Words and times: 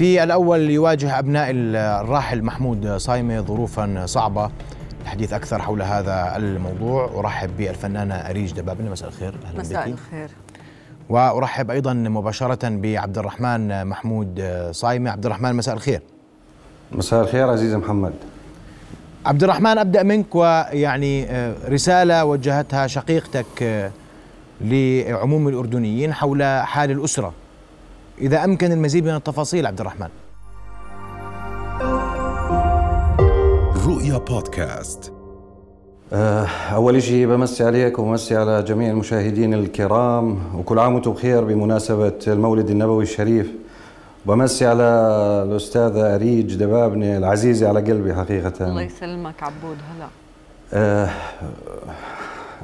في 0.00 0.22
الأول 0.22 0.70
يواجه 0.70 1.18
أبناء 1.18 1.50
الراحل 1.50 2.42
محمود 2.42 2.88
صايمة 2.96 3.40
ظروفا 3.40 4.06
صعبة. 4.06 4.50
الحديث 5.02 5.32
أكثر 5.32 5.62
حول 5.62 5.82
هذا 5.82 6.36
الموضوع. 6.36 7.10
أرحب 7.18 7.56
بالفنانة 7.58 8.14
أريج 8.14 8.52
دبابنة 8.52 8.90
مساء 8.90 9.08
الخير 9.08 9.34
أهلا 9.46 9.60
مساء 9.60 9.88
بك. 9.88 9.92
الخير. 9.92 10.30
وأرحب 11.08 11.70
أيضا 11.70 11.92
مباشرة 11.92 12.68
بعبد 12.68 13.18
الرحمن 13.18 13.86
محمود 13.86 14.68
صايمة. 14.70 15.10
عبد 15.10 15.26
الرحمن 15.26 15.54
مساء 15.54 15.74
الخير. 15.74 16.02
مساء 16.92 17.22
الخير 17.22 17.50
عزيزي 17.50 17.76
محمد. 17.76 18.12
عبد 19.26 19.42
الرحمن 19.42 19.78
أبدأ 19.78 20.02
منك 20.02 20.34
ويعني 20.34 21.26
رسالة 21.68 22.24
وجهتها 22.24 22.86
شقيقتك 22.86 23.90
لعموم 24.60 25.48
الأردنيين 25.48 26.12
حول 26.12 26.42
حال 26.44 26.90
الأسرة. 26.90 27.32
إذا 28.20 28.44
أمكن 28.44 28.72
المزيد 28.72 29.04
من 29.04 29.14
التفاصيل 29.14 29.66
عبد 29.66 29.80
الرحمن. 29.80 30.08
رؤيا 33.86 34.18
بودكاست. 34.18 35.12
أول 36.72 37.02
شيء 37.02 37.26
بمسي 37.26 37.64
عليك 37.64 37.98
وبمسي 37.98 38.36
على 38.36 38.62
جميع 38.62 38.90
المشاهدين 38.90 39.54
الكرام 39.54 40.38
وكل 40.56 40.78
عام 40.78 40.94
وأنتم 40.94 41.12
بخير 41.12 41.44
بمناسبة 41.44 42.18
المولد 42.26 42.70
النبوي 42.70 43.02
الشريف. 43.02 43.52
بمسي 44.26 44.66
على 44.66 44.84
الأستاذة 45.48 46.14
أريج 46.14 46.54
دبابني 46.54 47.16
العزيزة 47.16 47.68
على 47.68 47.80
قلبي 47.80 48.14
حقيقة. 48.14 48.66
الله 48.66 48.82
يسلمك 48.82 49.42
عبود 49.42 49.76
هلا. 49.96 50.08
آه 50.72 51.10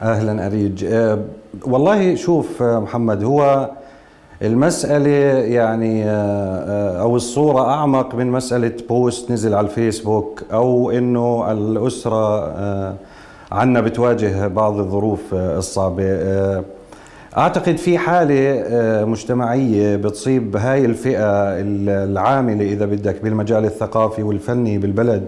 أهلا 0.03 0.47
أريج. 0.47 0.85
آه 0.85 1.25
والله 1.65 2.15
شوف 2.15 2.63
محمد 2.63 3.25
هو 3.25 3.71
المسألة 4.43 5.11
يعني 5.55 6.05
آه 6.05 7.01
أو 7.01 7.17
الصورة 7.17 7.69
أعمق 7.69 8.15
من 8.15 8.27
مسألة 8.31 8.73
بوست 8.89 9.31
نزل 9.31 9.55
على 9.55 9.67
الفيسبوك 9.67 10.43
أو 10.53 10.91
إنه 10.91 11.53
الأسرة 11.53 12.47
آه 12.47 12.95
عنا 13.53 13.81
بتواجه 13.81 14.47
بعض 14.47 14.79
الظروف 14.79 15.21
الصعبة. 15.35 16.05
آه 16.05 16.65
أعتقد 17.37 17.77
في 17.77 17.99
حالة 17.99 18.65
مجتمعية 19.05 19.97
بتصيب 19.97 20.57
هاي 20.57 20.85
الفئة 20.85 21.23
العاملة 22.05 22.65
إذا 22.65 22.87
بدك 22.87 23.23
بالمجال 23.23 23.65
الثقافي 23.65 24.23
والفني 24.23 24.79
بالبلد. 24.79 25.27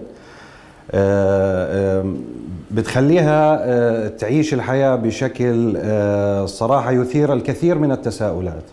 بتخليها 2.71 4.07
تعيش 4.07 4.53
الحياة 4.53 4.95
بشكل 4.95 5.77
صراحة 6.45 6.91
يثير 6.91 7.33
الكثير 7.33 7.77
من 7.77 7.91
التساؤلات. 7.91 8.63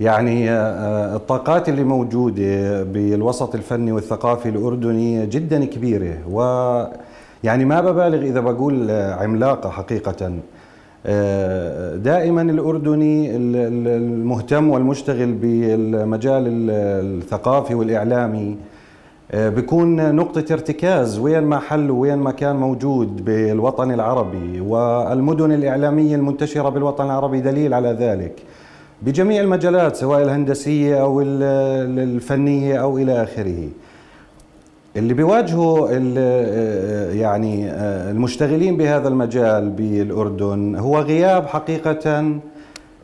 يعني 0.00 0.50
الطاقات 1.16 1.68
اللي 1.68 1.84
موجودة 1.84 2.82
بالوسط 2.82 3.54
الفني 3.54 3.92
والثقافي 3.92 4.48
الأردني 4.48 5.26
جدا 5.26 5.64
كبيرة. 5.64 6.18
و 6.30 6.40
يعني 7.44 7.64
ما 7.64 7.80
ببالغ 7.80 8.22
إذا 8.22 8.40
بقول 8.40 8.90
عملاقة 8.90 9.70
حقيقه. 9.70 10.32
دائما 11.96 12.42
الأردني 12.42 13.36
المهتم 13.36 14.70
والمشتغل 14.70 15.32
بالمجال 15.32 16.44
الثقافي 16.70 17.74
والإعلامي. 17.74 18.56
بيكون 19.34 20.14
نقطة 20.14 20.52
ارتكاز 20.52 21.18
وين 21.18 21.42
ما 21.42 21.58
حل 21.58 21.90
وين 21.90 22.18
ما 22.18 22.30
كان 22.30 22.56
موجود 22.56 23.24
بالوطن 23.24 23.90
العربي. 23.90 24.60
والمدن 24.60 25.52
الإعلامية 25.52 26.16
المنتشرة 26.16 26.68
بالوطن 26.68 27.04
العربي 27.04 27.40
دليل 27.40 27.74
على 27.74 27.88
ذلك. 27.88 28.42
بجميع 29.02 29.40
المجالات 29.40 29.96
سواء 29.96 30.22
الهندسية 30.22 31.02
أو 31.02 31.20
الفنية 31.20 32.76
أو 32.76 32.98
إلى 32.98 33.22
آخره. 33.22 33.68
اللي 34.96 35.14
بيواجهوا 35.14 35.90
يعني 37.12 37.70
المشتغلين 38.10 38.76
بهذا 38.76 39.08
المجال 39.08 39.68
بالأردن 39.70 40.76
هو 40.76 40.98
غياب 40.98 41.46
حقيقه 41.46 42.24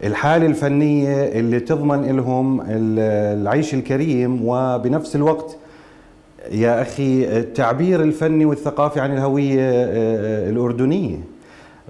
الحالة 0.04 0.46
الفنية 0.46 1.24
اللي 1.24 1.60
تضمن 1.60 2.16
لهم 2.16 2.62
العيش 2.68 3.74
الكريم. 3.74 4.40
وبنفس 4.44 5.16
الوقت 5.16 5.56
يا 6.52 6.82
أخي 6.82 7.38
التعبير 7.38 8.02
الفني 8.02 8.44
والثقافي 8.44 9.00
عن 9.00 9.12
الهوية 9.12 9.60
الأردنية. 10.50 11.16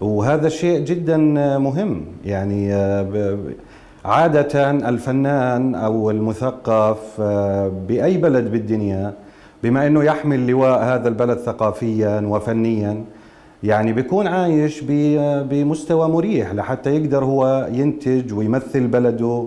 وهذا 0.00 0.48
شيء 0.48 0.80
جدا 0.80 1.16
مهم. 1.58 2.04
يعني 2.24 2.72
عادة 4.04 4.70
الفنان 4.70 5.74
أو 5.74 6.10
المثقف 6.10 7.20
بأي 7.88 8.16
بلد 8.16 8.50
بالدنيا 8.52 9.12
بما 9.62 9.86
إنه 9.86 10.04
يحمل 10.04 10.46
لواء 10.46 10.84
هذا 10.84 11.08
البلد 11.08 11.38
ثقافيا 11.38 12.20
وفنيا 12.26 13.04
يعني 13.62 13.92
بيكون 13.92 14.26
عايش 14.26 14.84
بمستوى 15.50 16.08
مريح 16.08 16.52
لحتى 16.52 16.96
يقدر 16.96 17.24
هو 17.24 17.68
ينتج 17.72 18.34
ويمثل 18.34 18.86
بلده 18.86 19.46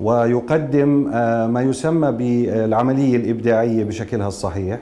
ويقدم 0.00 0.88
ما 1.52 1.62
يسمى 1.62 2.12
بالعملية 2.12 3.16
الإبداعية 3.16 3.84
بشكلها 3.84 4.28
الصحيح. 4.28 4.78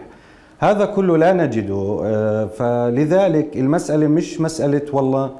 هذا 0.59 0.85
كله 0.85 1.17
لا 1.17 1.33
نجده 1.33 2.01
فلذلك 2.47 3.57
المسألة 3.57 4.07
مش 4.07 4.41
مسألة 4.41 4.83
والله 4.93 5.31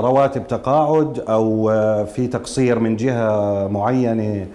رواتب 0.00 0.46
تقاعد 0.46 1.20
أو 1.28 1.66
في 2.04 2.26
تقصير 2.26 2.78
من 2.78 2.96
جهة 2.96 3.66
معينة 3.68 4.46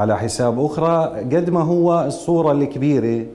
على 0.00 0.18
حساب 0.18 0.64
أخرى. 0.64 1.20
قد 1.20 1.50
ما 1.50 1.60
هو 1.62 2.04
الصورة 2.06 2.52
الكبيرة 2.52 3.26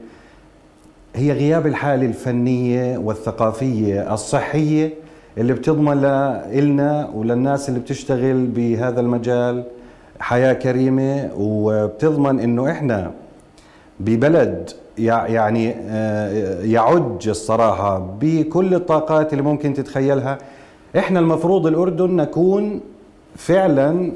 هي 1.15 1.31
غياب 1.31 1.67
الحالة 1.67 2.05
الفنية 2.05 2.97
والثقافية 2.97 4.13
الصحية 4.13 4.93
اللي 5.37 5.53
بتضمن 5.53 6.01
لنا 6.51 7.09
وللناس 7.15 7.69
اللي 7.69 7.79
بتشتغل 7.79 8.45
بهذا 8.45 8.99
المجال 8.99 9.63
حياة 10.19 10.53
كريمة 10.53 11.29
وبتضمن 11.37 12.39
إنه 12.39 12.71
إحنا 12.71 13.11
ببلد 13.99 14.69
يعني 14.97 15.69
يعج 16.71 17.27
الصراحة 17.29 17.99
بكل 17.99 18.73
الطاقات 18.73 19.33
اللي 19.33 19.43
ممكن 19.43 19.73
تتخيلها. 19.73 20.37
إحنا 20.97 21.19
المفروض 21.19 21.67
الأردن 21.67 22.15
نكون 22.15 22.81
فعلا 23.35 24.11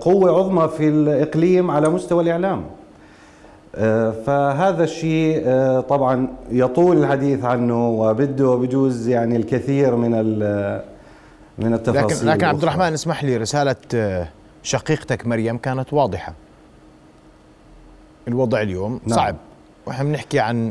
قوة 0.00 0.38
عظمى 0.38 0.68
في 0.68 0.88
الإقليم 0.88 1.70
على 1.70 1.88
مستوى 1.88 2.22
الإعلام. 2.22 2.64
فهذا 4.26 4.84
الشيء 4.84 5.44
طبعا 5.80 6.28
يطول 6.50 6.96
الحديث 6.98 7.44
عنه 7.44 7.88
وبده 7.88 8.54
بجوز 8.54 9.08
يعني 9.08 9.36
الكثير 9.36 9.96
من 9.96 10.10
من 11.58 11.74
التفاصيل 11.74 12.18
لكن 12.18 12.26
لكن 12.26 12.46
عبد 12.46 12.62
الرحمن 12.62 12.92
اسمح 12.92 13.24
لي 13.24 13.36
رسالة 13.36 13.76
شقيقتك 14.62 15.26
مريم 15.26 15.58
كانت 15.58 15.92
واضحة. 15.92 16.34
الوضع 18.28 18.60
اليوم 18.60 19.00
نعم. 19.06 19.16
صعب. 19.18 19.36
وإحنا 19.90 20.04
بنحكي 20.04 20.40
عن 20.40 20.70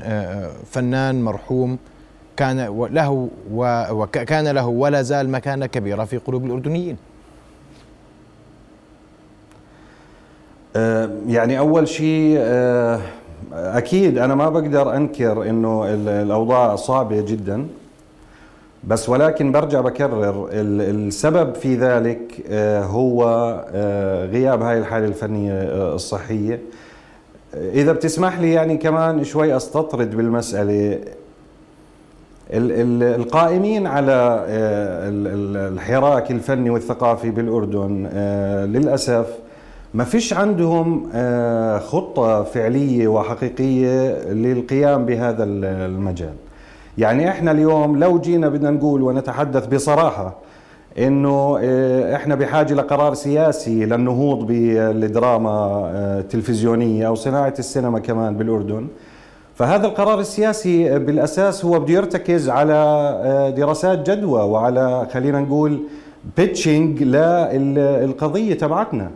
فنان 0.71 1.23
مرحوم 1.23 1.77
كان 2.37 2.59
له 2.91 3.29
وكان 3.91 4.47
له 4.47 4.67
ولا 4.67 5.01
زال 5.01 5.29
مكانة 5.29 5.65
كبيرة 5.65 6.03
في 6.03 6.17
قلوب 6.17 6.45
الأردنيين. 6.45 6.97
يعني 11.27 11.59
أول 11.59 11.87
شيء 11.87 12.39
أكيد 13.53 14.17
أنا 14.17 14.35
ما 14.35 14.49
بقدر 14.49 14.95
أنكر 14.95 15.49
إنه 15.49 15.85
الأوضاع 15.97 16.75
صعبة 16.75 17.21
جدا 17.21 17.67
بس 18.83 19.09
ولكن 19.09 19.51
برجع 19.51 19.81
بكرر 19.81 20.49
السبب 20.51 21.55
في 21.55 21.75
ذلك 21.75 22.51
هو 22.83 23.23
غياب 24.31 24.61
هاي 24.61 24.77
الحالة 24.77 25.05
الفنية 25.05 25.53
الصحية. 25.93 26.59
إذا 27.53 27.91
بتسمح 27.91 28.39
لي 28.39 28.53
يعني 28.53 28.77
كمان 28.77 29.23
شوي 29.23 29.55
أستطرد 29.55 30.15
بالمسألة. 30.15 30.99
القائمين 32.53 33.87
على 33.87 34.45
الحراك 35.73 36.31
الفني 36.31 36.69
والثقافي 36.69 37.31
بالأردن 37.31 38.07
للأسف 38.73 39.27
ما 39.93 40.03
فيش 40.03 40.33
عندهم 40.33 41.09
خطة 41.79 42.43
فعلية 42.43 43.07
وحقيقية 43.07 44.23
للقيام 44.31 45.05
بهذا 45.05 45.43
المجال. 45.43 46.33
يعني 46.97 47.29
إحنا 47.29 47.51
اليوم 47.51 47.99
لو 47.99 48.19
جينا 48.19 48.49
بدنا 48.49 48.71
نقول 48.71 49.01
ونتحدث 49.01 49.65
بصراحة 49.67 50.35
إنه 50.97 51.57
إحنا 52.15 52.35
بحاجة 52.35 52.73
لقرار 52.73 53.13
سياسي 53.13 53.85
للنهوض 53.85 54.47
بالدراما 54.47 55.91
التلفزيونية 56.19 57.07
أو 57.07 57.15
صناعة 57.15 57.53
السينما 57.59 57.99
كمان 57.99 58.37
بالأردن. 58.37 58.87
فهذا 59.55 59.87
القرار 59.87 60.19
السياسي 60.19 60.99
بالأساس 60.99 61.65
هو 61.65 61.79
بده 61.79 61.93
يرتكز 61.93 62.49
على 62.49 63.53
دراسات 63.57 64.09
جدوى 64.09 64.41
وعلى 64.41 65.07
خلينا 65.13 65.39
نقول 65.39 65.79
بيتشنج 66.37 67.03
للقضية 67.03 68.53
تبعتنا. 68.53 69.11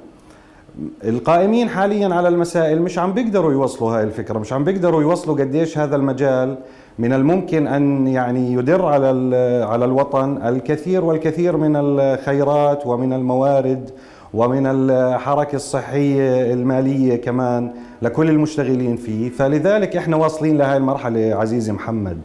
القائمين 1.03 1.69
حاليا 1.69 2.15
على 2.15 2.27
المسائل 2.27 2.81
مش 2.81 2.99
عم 2.99 3.13
بيقدروا 3.13 3.51
يوصلوا 3.51 3.97
هاي 3.97 4.03
الفكرة 4.03 4.39
مش 4.39 4.53
عم 4.53 4.63
بيقدروا 4.63 5.01
يوصلوا 5.01 5.35
قديش 5.35 5.77
هذا 5.77 5.95
المجال 5.95 6.57
من 6.99 7.13
الممكن 7.13 7.67
أن 7.67 8.07
يعني 8.07 8.53
يدر 8.53 8.85
على 8.85 9.35
على 9.69 9.85
الوطن 9.85 10.47
الكثير 10.47 11.05
والكثير 11.05 11.57
من 11.57 11.75
الخيرات 11.75 12.87
ومن 12.87 13.13
الموارد 13.13 13.89
ومن 14.33 14.65
الحركة 14.65 15.55
الصحية 15.55 16.53
المالية 16.53 17.15
كمان 17.15 17.71
لكل 18.01 18.29
المشتغلين 18.29 18.95
فيه. 18.95 19.29
فلذلك 19.29 19.97
إحنا 19.97 20.17
واصلين 20.17 20.57
لهي 20.57 20.77
المرحلة 20.77 21.35
عزيزي 21.35 21.71
محمد. 21.71 22.17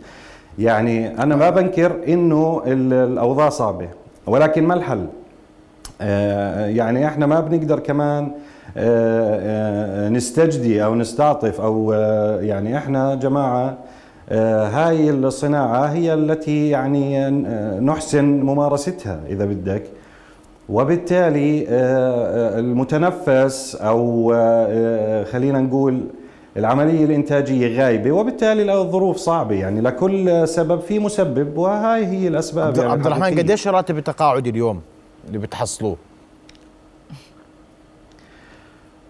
يعني 0.59 1.23
أنا 1.23 1.37
ما 1.37 1.51
بنكر 1.51 1.93
إنه 2.09 2.63
الأوضاع 2.67 3.49
صعبة 3.49 3.89
ولكن 4.27 4.65
ما 4.65 4.75
الحل؟ 4.75 5.07
آه، 6.01 6.67
يعني 6.67 7.07
إحنا 7.07 7.27
ما 7.27 7.41
بنقدر 7.41 7.79
كمان 7.79 8.31
آه، 8.77 10.07
آه، 10.07 10.09
نستجدي 10.09 10.85
أو 10.85 10.95
نستعطف 10.95 11.61
أو 11.61 11.93
يعني 12.41 12.79
إحنا 12.79 13.15
جماعة 13.15 13.79
هاي 14.31 15.11
الصناعة 15.11 15.87
هي 15.87 16.15
التي 16.15 16.69
يعني 16.69 17.31
نحسن 17.81 18.25
ممارستها 18.25 19.21
إذا 19.29 19.45
بدك. 19.45 19.83
وبالتالي 20.69 21.67
المتنفس 22.59 23.77
أو 23.77 24.29
خلينا 25.25 25.61
نقول 25.61 26.01
العملية 26.57 27.05
الإنتاجية 27.05 27.79
غايبة 27.79 28.13
وبالتالي 28.13 28.81
الظروف 28.81 29.17
صعبة 29.17 29.55
يعني. 29.55 29.81
لكل 29.81 30.49
سبب 30.49 30.81
في 30.81 30.99
مسبب 30.99 31.59
وهاي 31.59 32.07
هي 32.07 32.29
الأسباب 32.29 32.67
عبد, 32.67 32.79
يعني 32.79 32.93
عبد 32.93 33.07
الرحمن 33.07 33.39
قديش 33.39 33.69
راتب 33.69 33.99
التقاعد 33.99 34.47
اليوم 34.47 34.81
اللي 35.29 35.39
بتحصلوه؟ 35.39 35.97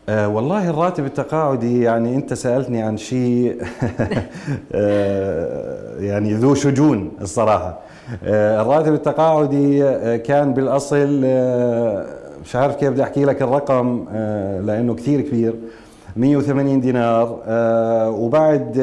أه 0.08 0.28
والله 0.28 0.70
الراتب 0.70 1.06
التقاعدي 1.06 1.82
يعني 1.82 2.14
انت 2.14 2.34
سألتني 2.34 2.82
عن 2.82 2.96
شيء 2.96 3.62
أه 4.72 6.00
يعني 6.00 6.34
ذو 6.34 6.54
شجون 6.54 7.12
الصراحة. 7.20 7.78
أه 8.24 8.62
الراتب 8.62 8.94
التقاعدي 8.94 9.84
آه، 9.84 10.16
كان 10.16 10.54
بالأصل 10.54 11.22
آه، 11.24 12.06
مش 12.44 12.56
عارف 12.56 12.76
كيف 12.76 12.90
بدي 12.90 13.02
أحكي 13.02 13.24
لك 13.24 13.42
الرقم 13.42 14.04
آه، 14.12 14.60
لأنه 14.60 14.94
كثير 14.94 15.20
كبير. 15.20 15.54
180 16.16 16.80
دينار 16.80 17.38
وبعد 18.10 18.78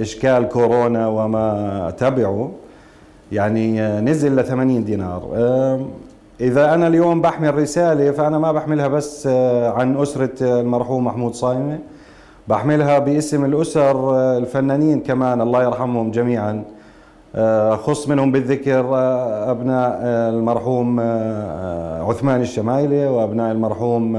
إشكال 0.00 0.48
كورونا 0.48 1.06
وما 1.08 1.92
تبعه 1.98 2.52
يعني 3.32 3.80
نزل 4.00 4.36
ل 4.36 4.44
80 4.44 4.84
دينار. 4.84 5.22
إذا 6.40 6.74
أنا 6.74 6.86
اليوم 6.86 7.20
بحمل 7.20 7.54
رسالة 7.54 8.10
فأنا 8.10 8.38
ما 8.38 8.52
بحملها 8.52 8.88
بس 8.88 9.26
آه، 9.30 9.70
عن 9.70 9.96
أسرة 9.96 10.60
المرحوم 10.60 11.04
محمود 11.04 11.34
صايمة. 11.34 11.78
بحملها 12.48 12.98
باسم 12.98 13.44
الأسر 13.44 13.96
آه، 14.16 14.38
الفنانين 14.38 15.00
كمان 15.00 15.40
الله 15.40 15.62
يرحمهم 15.62 16.10
جميعا. 16.10 16.64
آه، 17.34 17.76
خص 17.76 18.08
منهم 18.08 18.32
بالذكر 18.32 18.86
أبناء 19.50 20.00
المرحوم 20.04 21.00
عثمان 22.08 22.40
الشمايلة 22.40 23.10
وأبناء 23.10 23.52
المرحوم 23.52 24.18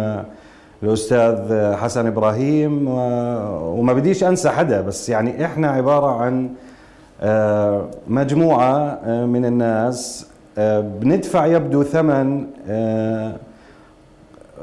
الأستاذ 0.83 1.73
حسن 1.75 2.07
إبراهيم 2.07 2.87
وما 3.77 3.93
بديش 3.93 4.23
أنسى 4.23 4.49
حدا 4.49 4.81
بس 4.81 5.09
يعني 5.09 5.45
إحنا 5.45 5.71
عبارة 5.71 6.07
عن 6.21 6.49
مجموعة 8.07 8.99
من 9.05 9.45
الناس 9.45 10.29
بندفع 10.81 11.45
يبدو 11.45 11.83
ثمن 11.83 12.47
آه، 12.67 13.35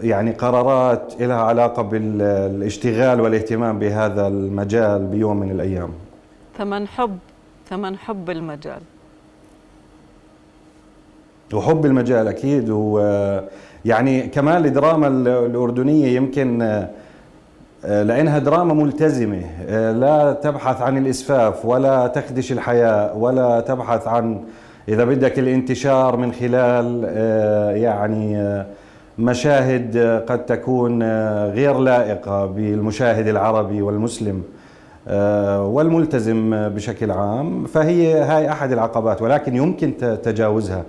يعني 0.03 0.31
قرارات 0.31 1.15
لها 1.21 1.37
علاقة 1.37 1.83
بالاشتغال 1.83 3.21
والاهتمام 3.21 3.79
بهذا 3.79 4.27
المجال 4.27 5.07
بيوم 5.07 5.37
من 5.37 5.51
الأيام. 5.51 5.91
ثمن 6.59 6.89
حب 6.89 7.19
ثمن 7.71 7.97
حب 7.97 8.31
المجال. 8.31 8.81
وحب 11.55 11.87
المجال 11.87 12.29
أكيد 12.29 12.71
ويعني 12.71 14.23
كمان 14.23 14.65
الدراما 14.65 15.07
الأردنية 15.47 16.17
يمكن 16.17 16.63
آه، 16.63 18.03
لأنها 18.03 18.39
دراما 18.39 18.75
ملتزمة 18.75 19.43
لا 19.93 20.33
تبحث 20.33 20.83
عن 20.83 20.99
الإسفاف 20.99 21.65
ولا 21.65 22.07
تخدش 22.07 22.53
الحياة 22.53 23.17
ولا 23.17 23.61
تبحث 23.61 24.09
عن 24.09 24.45
إذا 24.89 25.05
بدك 25.05 25.39
الانتشار 25.39 26.17
من 26.17 26.33
خلال 26.33 27.05
آه، 27.07 27.71
يعني 27.71 28.39
آه، 28.39 28.67
مشاهد 29.19 29.97
آه، 29.97 30.19
قد 30.19 30.47
تكون 30.47 31.03
غير 31.51 31.79
لائقة 31.79 32.47
بالمشاهد 32.47 33.27
العربي 33.27 33.83
والمسلم 33.83 34.43
والملتزم 35.61 36.69
بشكل 36.69 37.11
عام 37.11 37.65
فهي 37.65 38.15
هاي 38.15 38.51
أحد 38.51 38.73
العقبات 38.73 39.23
ولكن 39.23 39.57
يمكن 39.57 39.93
تجاوزها. 40.23 40.85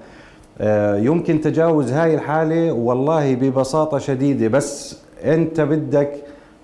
يمكن 0.98 1.42
تجاوز 1.42 1.92
هاي 1.92 2.16
الحالة 2.16 2.72
والله 2.72 3.36
ببساطة 3.36 3.98
شديدة 3.98 4.48
بس 4.48 5.00
أنت 5.26 5.62
بدك 5.62 6.14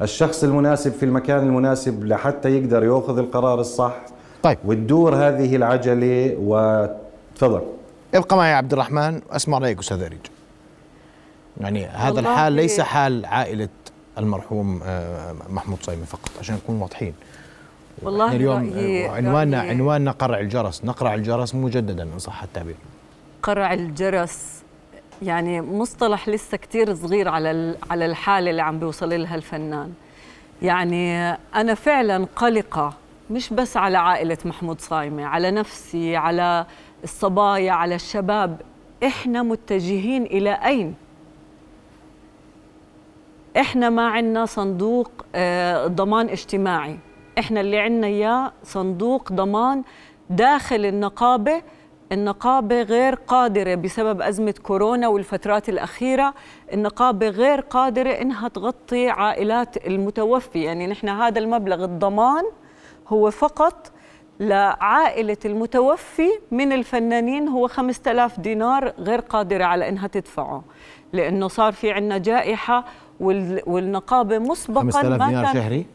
الشخص 0.01 0.43
المناسب 0.43 0.91
في 0.91 1.03
المكان 1.03 1.39
المناسب 1.39 2.05
لحتى 2.05 2.57
يقدر 2.57 2.83
يأخذ 2.83 3.17
القرار 3.17 3.59
الصح 3.59 3.95
طيب. 4.43 4.57
وتدور 4.65 5.15
هذه 5.15 5.55
العجلة 5.55 6.35
و 6.45 6.85
تفضل. 7.35 7.61
ابقى 8.15 8.37
معي 8.37 8.53
عبد 8.53 8.73
الرحمن 8.73 9.21
وأسمع 9.29 9.57
رأيك 9.57 9.79
أستاذ 9.79 10.01
أريج. 10.03 10.19
يعني 11.61 11.85
هذا 11.85 12.19
الحال 12.19 12.53
ليس 12.53 12.81
حال 12.81 13.25
عائلة 13.25 13.69
المرحوم 14.17 14.81
آه، 14.83 15.35
محمود 15.49 15.83
صايمي 15.83 16.05
فقط 16.05 16.31
عشان 16.39 16.55
نكون 16.55 16.81
واضحين. 16.81 17.13
والله 18.01 18.31
اليوم 18.31 18.73
آه، 18.75 19.09
عنواننا 19.09 19.61
عنواننا 19.61 20.11
قرع 20.11 20.39
الجرس. 20.39 20.85
نقرع 20.85 21.13
الجرس 21.13 21.55
مجددا 21.55 22.03
إن 22.03 22.19
صح 22.19 22.43
التعبير. 22.43 22.75
قرع 23.43 23.73
الجرس 23.73 24.63
يعني 25.21 25.61
مصطلح 25.61 26.29
لسه 26.29 26.57
كتير 26.57 26.95
صغير 26.95 27.29
على 27.29 27.75
على 27.89 28.05
الحالة 28.05 28.49
اللي 28.51 28.61
عم 28.61 28.79
بيوصل 28.79 29.09
لها 29.09 29.35
الفنان. 29.35 29.93
يعني 30.61 31.31
أنا 31.55 31.73
فعلا 31.73 32.27
قلقة 32.35 32.93
مش 33.31 33.53
بس 33.53 33.77
على 33.77 33.97
عائلة 33.97 34.37
محمود 34.45 34.81
صايمه 34.81 35.25
على 35.25 35.51
نفسي 35.51 36.15
على 36.15 36.65
الصبايا 37.03 37.71
على 37.71 37.95
الشباب 37.95 38.61
إحنا 39.03 39.43
متجهين 39.43 40.23
إلى 40.23 40.51
أين؟ 40.51 40.95
إحنا 43.57 43.89
ما 43.89 44.07
عندنا 44.07 44.45
صندوق 44.45 45.11
آه، 45.35 45.87
ضمان 45.87 46.29
اجتماعي. 46.29 46.97
إحنا 47.39 47.61
اللي 47.61 47.79
عندنا 47.79 48.07
إياه 48.07 48.51
صندوق 48.63 49.31
ضمان 49.31 49.83
داخل 50.29 50.85
النقابة 50.85 51.61
النقابة 52.11 52.81
غير 52.81 53.15
قادرة 53.15 53.75
بسبب 53.75 54.21
أزمة 54.21 54.55
كورونا 54.63 55.07
والفترات 55.07 55.69
الأخيرة 55.69 56.33
النقابة 56.73 57.29
غير 57.29 57.59
قادرة 57.59 58.09
إنها 58.09 58.47
تغطي 58.47 59.09
عائلات 59.09 59.87
المتوفي. 59.87 60.63
يعني 60.63 60.87
نحن 60.87 61.09
هذا 61.09 61.39
المبلغ 61.39 61.83
الضمان 61.83 62.43
هو 63.07 63.31
فقط 63.31 63.91
لعائلة 64.47 65.37
المتوفي 65.45 66.29
من 66.51 66.73
الفنانين 66.73 67.47
هو 67.47 67.67
5000 67.67 68.39
دينار 68.39 68.93
غير 68.99 69.19
قادرة 69.19 69.63
على 69.63 69.89
إنها 69.89 70.07
تدفعه 70.07 70.63
لأنه 71.13 71.47
صار 71.47 71.73
في 71.73 71.91
عندنا 71.91 72.17
جائحة 72.17 72.85
والنقابة 73.19 74.37
مسبقا 74.37 74.81
5000 74.81 75.27
دينار 75.27 75.53
شهري؟ 75.53 75.85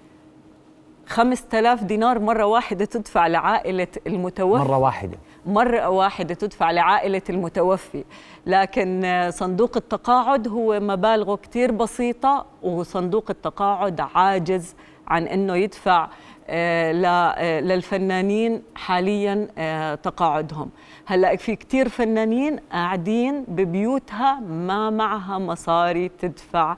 5000 1.06 1.84
دينار 1.84 2.18
مرة 2.18 2.44
واحدة 2.44 2.84
تدفع 2.84 3.26
لعائلة 3.26 3.86
المتوفي. 4.06 4.64
مرة 4.64 4.78
واحدة. 4.78 5.18
مرة 5.46 5.88
واحدة 5.88 6.34
تدفع 6.34 6.70
لعائلة 6.70 7.22
المتوفي. 7.30 8.04
لكن 8.46 9.26
صندوق 9.32 9.76
التقاعد 9.76 10.48
هو 10.48 10.80
مبالغه 10.80 11.36
كتير 11.36 11.72
بسيطة 11.72 12.46
وصندوق 12.62 13.24
التقاعد 13.30 14.00
عاجز 14.00 14.74
عن 15.08 15.26
أنه 15.26 15.56
يدفع 15.56 16.08
للفنانين 17.60 18.62
حاليا 18.74 19.48
آه، 19.58 19.94
تقاعدهم. 19.94 20.70
هلأ 21.06 21.36
في 21.36 21.56
كثير 21.56 21.88
فنانين 21.88 22.56
قاعدين 22.72 23.44
ببيوتها 23.48 24.40
ما 24.40 24.90
معها 24.90 25.38
مصاري 25.38 26.08
تدفع 26.08 26.76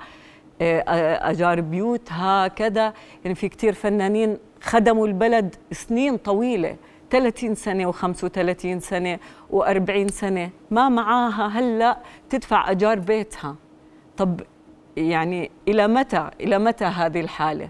أجار 0.61 1.61
بيوتها 1.61 2.49
كذا. 2.49 2.93
يعني 3.25 3.35
في 3.35 3.49
كثير 3.49 3.73
فنانين 3.73 4.39
خدموا 4.63 5.07
البلد 5.07 5.55
سنين 5.73 6.17
طويلة 6.17 6.77
30 7.11 7.55
سنة 7.55 7.93
و35 7.93 8.79
سنة 8.79 9.19
و40 9.53 10.11
سنة 10.11 10.51
ما 10.71 10.89
معاها 10.89 11.47
هلأ 11.47 11.99
تدفع 12.31 12.71
أجار 12.71 12.99
بيتها. 12.99 13.57
طب 14.17 14.41
يعني 14.97 15.51
إلى 15.69 15.89
متى؟ 15.89 16.31
إلى 16.41 16.59
متى 16.59 16.85
هذه 16.85 17.21
الحالة؟ 17.21 17.69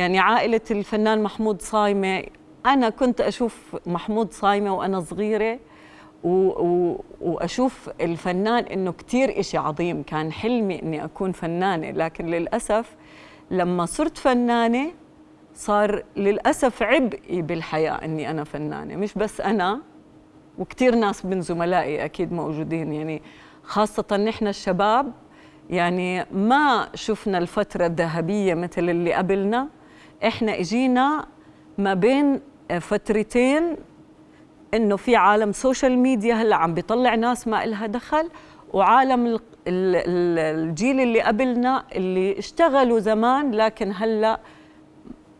يعني 0.00 0.18
عائلة 0.18 0.60
الفنان 0.70 1.22
محمود 1.22 1.62
صايمة 1.62 2.22
أنا 2.66 2.90
كنت 2.90 3.20
أشوف 3.20 3.76
محمود 3.86 4.32
صايمة 4.32 4.74
وأنا 4.74 5.00
صغيرة 5.00 5.58
و 6.24 6.28
و 6.48 7.00
وأشوف 7.20 7.90
الفنان 8.00 8.64
إنه 8.64 8.92
كثير 8.92 9.40
إشي 9.40 9.58
عظيم. 9.58 10.02
كان 10.02 10.32
حلمي 10.32 10.82
إني 10.82 11.04
أكون 11.04 11.32
فنانة 11.32 11.90
لكن 11.90 12.26
للأسف 12.26 12.96
لما 13.50 13.86
صرت 13.86 14.18
فنانة 14.18 14.90
صار 15.54 16.04
للأسف 16.16 16.82
عبئي 16.82 17.42
بالحياة 17.42 18.04
إني 18.04 18.30
أنا 18.30 18.44
فنانة. 18.44 18.96
مش 18.96 19.14
بس 19.14 19.40
أنا 19.40 19.80
وكثير 20.58 20.94
ناس 20.94 21.24
من 21.24 21.40
زملائي 21.40 22.04
أكيد 22.04 22.32
موجودين. 22.32 22.92
يعني 22.92 23.22
خاصة 23.62 24.16
نحن 24.16 24.46
الشباب 24.46 25.12
يعني 25.70 26.24
ما 26.32 26.88
شفنا 26.94 27.38
الفترة 27.38 27.86
الذهبية 27.86 28.54
مثل 28.54 28.90
اللي 28.90 29.12
قبلنا. 29.12 29.68
إحنا 30.26 30.60
إجينا 30.60 31.26
ما 31.78 31.94
بين 31.94 32.40
فترتين 32.80 33.76
إنه 34.74 34.96
في 34.96 35.16
عالم 35.16 35.52
social 35.52 35.98
media 35.98 36.34
هلأ 36.34 36.56
عم 36.56 36.74
بيطلع 36.74 37.14
ناس 37.14 37.48
ما 37.48 37.64
إلها 37.64 37.86
دخل 37.86 38.30
وعالم 38.72 39.38
الجيل 39.66 41.00
اللي 41.00 41.20
قبلنا 41.20 41.84
اللي 41.92 42.38
اشتغلوا 42.38 42.98
زمان 42.98 43.50
لكن 43.50 43.92
هلأ 43.96 44.40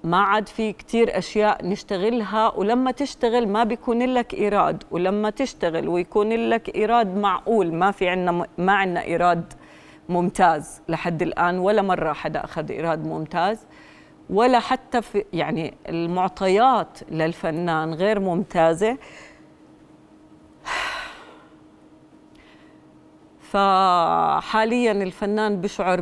ما 0.05 0.21
عاد 0.21 0.49
في 0.49 0.73
كتير 0.73 1.19
أشياء 1.19 1.67
نشتغلها 1.67 2.53
ولما 2.57 2.91
تشتغل 2.91 3.49
ما 3.49 3.65
بيكون 3.65 4.03
لك 4.03 4.35
إيراد 4.35 4.85
ولما 4.91 5.31
تشتغل 5.31 5.89
ويكون 5.89 6.33
لك 6.33 6.77
إيراد 6.77 7.17
معقول 7.17 7.75
ما 7.75 7.91
في 7.91 8.09
عنا 8.09 8.47
ما 8.59 8.73
عنا 8.73 9.05
إيراد 9.05 9.53
ممتاز 10.09 10.83
لحد 10.89 11.23
الآن 11.23 11.59
ولا 11.59 11.83
مرة 11.83 12.13
حدا 12.13 12.45
أخذ 12.45 12.71
إيراد 12.71 13.07
ممتاز. 13.07 13.67
ولا 14.31 14.59
حتى 14.59 15.03
في 15.03 15.25
يعني 15.33 15.75
المعطيات 15.89 16.99
للفنان 17.11 17.95
غير 17.95 18.21
ممتازة. 18.21 18.99
فحاليا 23.51 24.93
الفنان 24.93 25.61
بشعر 25.61 26.01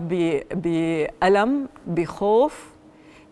بألم 0.55 1.69
بخوف. 1.87 2.69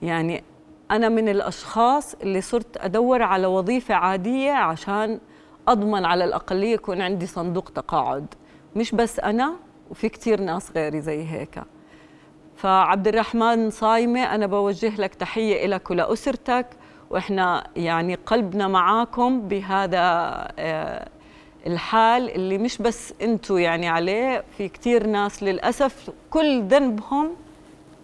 يعني 0.03 0.45
أنا 0.91 1.09
من 1.09 1.29
الأشخاص 1.29 2.15
اللي 2.15 2.41
صرت 2.41 2.77
أدور 2.77 3.23
على 3.23 3.47
وظيفة 3.47 3.95
عادية 3.95 4.53
عشان 4.53 5.21
أضمن 5.69 6.05
على 6.05 6.25
الأقل 6.25 6.65
يكون 6.65 7.01
عندي 7.01 7.27
صندوق 7.27 7.71
تقاعد. 7.75 8.27
مش 8.77 8.93
بس 8.95 9.21
أنا 9.21 9.53
وفي 9.91 10.09
كتير 10.09 10.41
ناس 10.41 10.73
غيري 10.77 11.01
زي 11.01 11.25
هيك. 11.25 11.59
فعبد 12.57 13.09
الرحمن 13.09 13.71
صايمة 13.71 14.35
أنا 14.35 14.47
بوجه 14.47 14.97
لك 14.99 15.15
تحية 15.15 15.67
لك 15.67 15.91
ولأسرتك 15.91 16.67
وإحنا 17.11 17.67
يعني 17.77 18.15
قلبنا 18.15 18.69
معاكم 18.69 19.49
بهذا 19.49 19.99
آه، 20.59 21.09
الحال 21.67 22.31
اللي 22.31 22.59
مش 22.59 22.79
بس 22.79 23.15
أنتوا 23.23 23.61
يعني 23.61 23.89
عليه 23.89 24.45
في 24.59 24.69
كتير 24.69 25.07
ناس 25.07 25.43
للأسف 25.43 26.11
كل 26.31 26.63
ذنبهم 26.63 27.31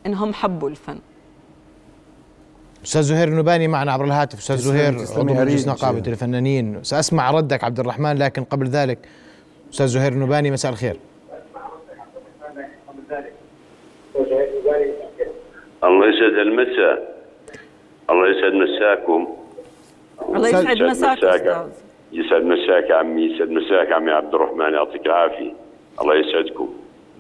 إنهم 0.07 0.35
حبوا 0.35 0.69
الفن. 0.69 0.99
أستاذ 2.85 3.03
زهير 3.03 3.29
النباني 3.29 3.69
معنا 3.69 3.93
عبر 3.93 4.05
الهاتف. 4.05 4.39
أستاذ 4.39 4.57
زهير 4.57 5.01
عضو 5.01 5.25
مجلس 5.25 5.69
نقابة 5.69 6.03
الفنانين. 6.07 6.85
سأسمع 6.85 7.31
ردك 7.31 7.65
عبد 7.65 7.81
الرحمن 7.81 8.13
لكن 8.13 8.45
قبل 8.45 8.69
ذلك 8.69 8.99
أستاذ 9.73 9.87
زهير 9.87 10.13
النباني 10.13 10.51
مساء 10.51 10.73
الخير. 10.73 10.99
الله 14.17 16.07
يسعد 16.09 16.39
المساء. 16.47 17.13
الله 18.11 18.29
يسعد 18.31 18.53
مساكم. 18.53 19.29
الله 20.29 20.49
يسعد 20.49 20.83
مساك 20.83 21.19
يسعد 22.13 22.43
مساك 22.43 22.91
عمي 22.91 23.23
يسعد 23.23 23.49
مساك 23.49 23.93
عمي 23.93 24.11
عبد 24.11 24.35
الرحمن 24.35 24.75
يعطيك 24.75 25.07
العافية. 25.07 25.53
الله 26.01 26.15
يسعدكم. 26.15 26.69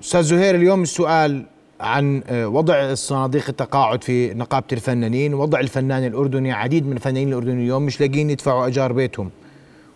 أستاذ 0.01 0.23
زهير 0.23 0.55
اليوم 0.55 0.83
السؤال 0.83 1.43
عن 1.81 2.23
آه، 2.31 2.49
وضع 2.49 2.95
صناديق 2.95 3.45
التقاعد 3.49 4.05
في 4.05 4.35
نقابة 4.35 4.67
الفنانين. 4.73 5.35
وضع 5.35 5.61
الفنان 5.61 6.07
الأردني 6.07 6.53
عديد 6.53 6.87
من 6.87 6.93
الفنانين 6.93 7.29
الأردنيين 7.29 7.61
اليوم 7.61 7.87
مش 7.87 8.01
لاقيين 8.01 8.31
يدفعوا 8.31 8.67
أجار 8.67 8.93
بيتهم 8.93 9.31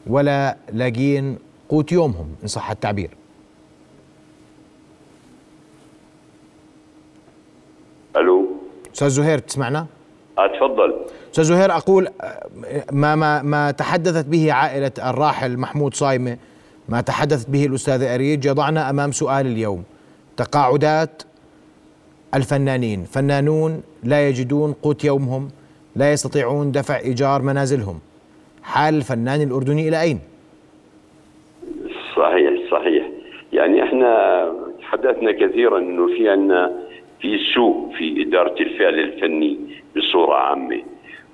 ولا 0.07 0.57
لاقيين 0.73 1.39
قوت 1.69 1.93
يومهم 1.93 2.29
إن 2.43 2.49
صح 2.49 2.71
التعبير. 2.71 3.11
ألو. 8.17 8.47
أستاذ 8.95 9.09
زهير 9.09 9.39
تسمعنا؟ 9.39 9.87
آه 10.39 10.47
تفضل. 10.47 10.95
أستاذ 11.31 11.45
زهير 11.45 11.73
أقول 11.73 12.09
ما 12.93 13.15
ما 13.15 13.43
ما 13.43 13.71
تحدثت 13.71 14.27
به 14.27 14.53
عائلة 14.53 14.93
الراحل 15.05 15.57
محمود 15.57 15.95
صايمة 15.95 16.37
ما 16.89 17.01
تحدثت 17.01 17.51
به 17.51 17.67
الاستاذه 17.67 18.15
اريج 18.15 18.47
يضعنا 18.47 18.91
أمام 18.91 19.13
سؤال 19.13 19.47
اليوم. 19.47 19.85
تقاعدات 20.37 21.23
الفنانين. 22.35 23.05
فنانون 23.05 23.83
لا 24.05 24.29
يجدون 24.29 24.73
قوت 24.73 25.05
يومهم 25.05 25.49
لا 25.97 26.13
يستطيعون 26.13 26.73
دفع 26.73 26.99
إيجار 26.99 27.43
منازلهم. 27.43 27.99
حال 28.63 28.95
الفنان 28.95 29.43
الأردني 29.43 29.89
إلى 29.89 30.01
أين؟ 30.03 30.21
صحيح 32.17 32.71
صحيح. 32.71 33.11
يعني 33.53 33.83
إحنا 33.83 34.11
تحدثنا 34.81 35.33
كثيرا 35.33 35.79
إنه 35.79 36.07
في 36.07 36.29
عندنا 36.29 36.73
في 37.21 37.39
سوء 37.55 37.93
في 37.99 38.23
إدارة 38.23 38.55
الفعل 38.61 38.99
الفني 38.99 39.59
بصورة 39.97 40.35
عامة 40.35 40.83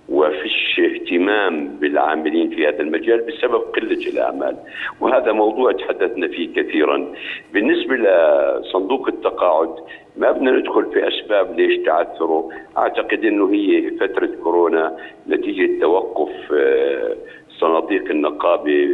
وفيش 0.08 0.80
اهتمام 0.80 1.68
بالعاملين 1.68 2.50
في 2.50 2.68
هذا 2.68 2.80
المجال 2.80 3.20
بسبب 3.20 3.60
قلة 3.60 4.06
الأعمال. 4.06 4.56
وهذا 5.00 5.32
موضوع 5.32 5.72
تحدثنا 5.72 6.28
فيه 6.28 6.54
كثيرا. 6.54 7.12
بالنسبة 7.52 7.94
لصندوق 7.96 9.08
التقاعد 9.08 9.74
ما 10.16 10.30
بدنا 10.30 10.50
ندخل 10.50 10.86
في 10.92 11.08
أسباب 11.08 11.60
ليش 11.60 11.78
تعثره. 11.86 12.48
أعتقد 12.76 13.24
أنه 13.24 13.52
هي 13.52 13.90
فترة 13.90 14.30
كورونا 14.42 14.96
نتيجة 15.28 15.80
توقف 15.80 16.52
آه، 16.52 17.16
صناديق 17.60 18.10
النقابة 18.10 18.88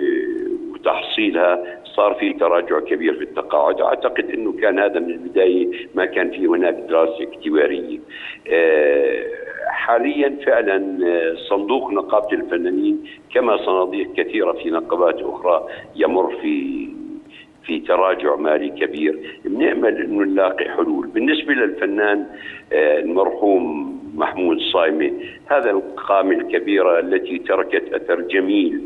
وتحصيلها. 0.73 1.78
صار 1.99 2.15
في 2.15 2.33
تراجع 2.33 2.81
كبير 2.81 3.15
في 3.15 3.23
التقاعد. 3.23 3.81
أعتقد 3.81 4.31
إنه 4.31 4.53
كان 4.53 4.79
هذا 4.79 5.01
من 5.01 5.11
البداية 5.11 5.69
ما 5.95 6.05
كان 6.05 6.31
في 6.31 6.47
هناك 6.47 6.75
دراسة 6.75 7.23
اكتواريه 7.23 7.99
آه، 8.53 9.25
حاليا 9.67 10.37
فعلا 10.47 10.77
آه، 11.07 11.35
صندوق 11.49 11.93
نقابة 11.93 12.33
الفنانين 12.33 13.05
كما 13.35 13.57
صناديق 13.57 14.13
كثيرة 14.13 14.53
في 14.53 14.71
نقابات 14.71 15.23
أخرى 15.23 15.69
يمر 15.97 16.37
في 16.43 16.89
في 17.67 17.81
تراجع 17.81 18.37
مالي 18.37 18.69
كبير. 18.69 19.41
بنأمل 19.45 19.97
إنه 19.97 20.25
نلاقي 20.25 20.69
حلول. 20.69 21.07
بالنسبة 21.07 21.55
للفنان 21.55 22.27
آه، 22.73 22.99
المرحوم 22.99 23.99
محمود 24.15 24.59
صايمة 24.73 25.13
هذا 25.47 25.71
القامة 25.71 26.33
الكبيرة 26.33 27.01
التي 27.01 27.39
تركت 27.39 27.95
أثر 27.95 28.21
جميل 28.21 28.81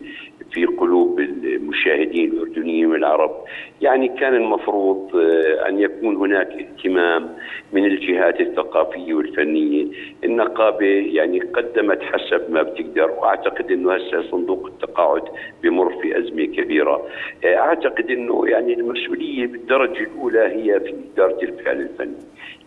في 0.53 0.65
قلوب 0.65 1.21
المشاهدين 1.21 2.33
الأردنيين 2.33 2.87
والعرب. 2.87 3.45
يعني 3.81 4.09
كان 4.09 4.35
المفروض 4.35 5.17
آه، 5.17 5.69
أن 5.69 5.79
يكون 5.79 6.17
هناك 6.17 6.49
اهتمام 6.49 7.37
من 7.73 7.85
الجهات 7.85 8.41
الثقافية 8.41 9.15
والفنية. 9.15 9.87
النقابة 10.25 10.87
يعني 10.87 11.41
قدمت 11.41 12.03
حسب 12.03 12.51
ما 12.51 12.63
بتقدر 12.63 13.11
وأعتقد 13.11 13.71
إنه 13.71 13.93
هسه 13.93 14.31
صندوق 14.31 14.67
التقاعد 14.67 15.23
بمر 15.63 16.03
في 16.03 16.19
أزمة 16.19 16.45
كبيرة. 16.45 17.07
آه، 17.45 17.57
أعتقد 17.57 18.11
إنه 18.11 18.49
يعني 18.49 18.75
المسؤولية 18.75 19.47
بالدرجة 19.47 20.01
الأولى 20.01 20.41
هي 20.41 20.81
في 20.81 20.95
إدارة 21.15 21.43
الفعل 21.43 21.81
الفني 21.81 22.17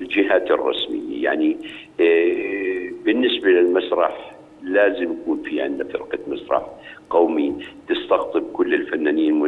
الجهات 0.02 0.52
الرسمية. 0.52 1.24
يعني 1.24 1.58
آه، 2.02 2.90
بالنسبة 3.06 3.50
للمسرح 3.50 4.35
لازم 4.66 5.12
يكون 5.12 5.44
في 5.44 5.62
عندنا 5.62 5.90
فرقة 5.90 6.20
مسرح 6.28 6.64
قومي 7.10 7.56
تستقطب 7.90 8.44
كل 8.54 8.74
الفنانين 8.74 9.46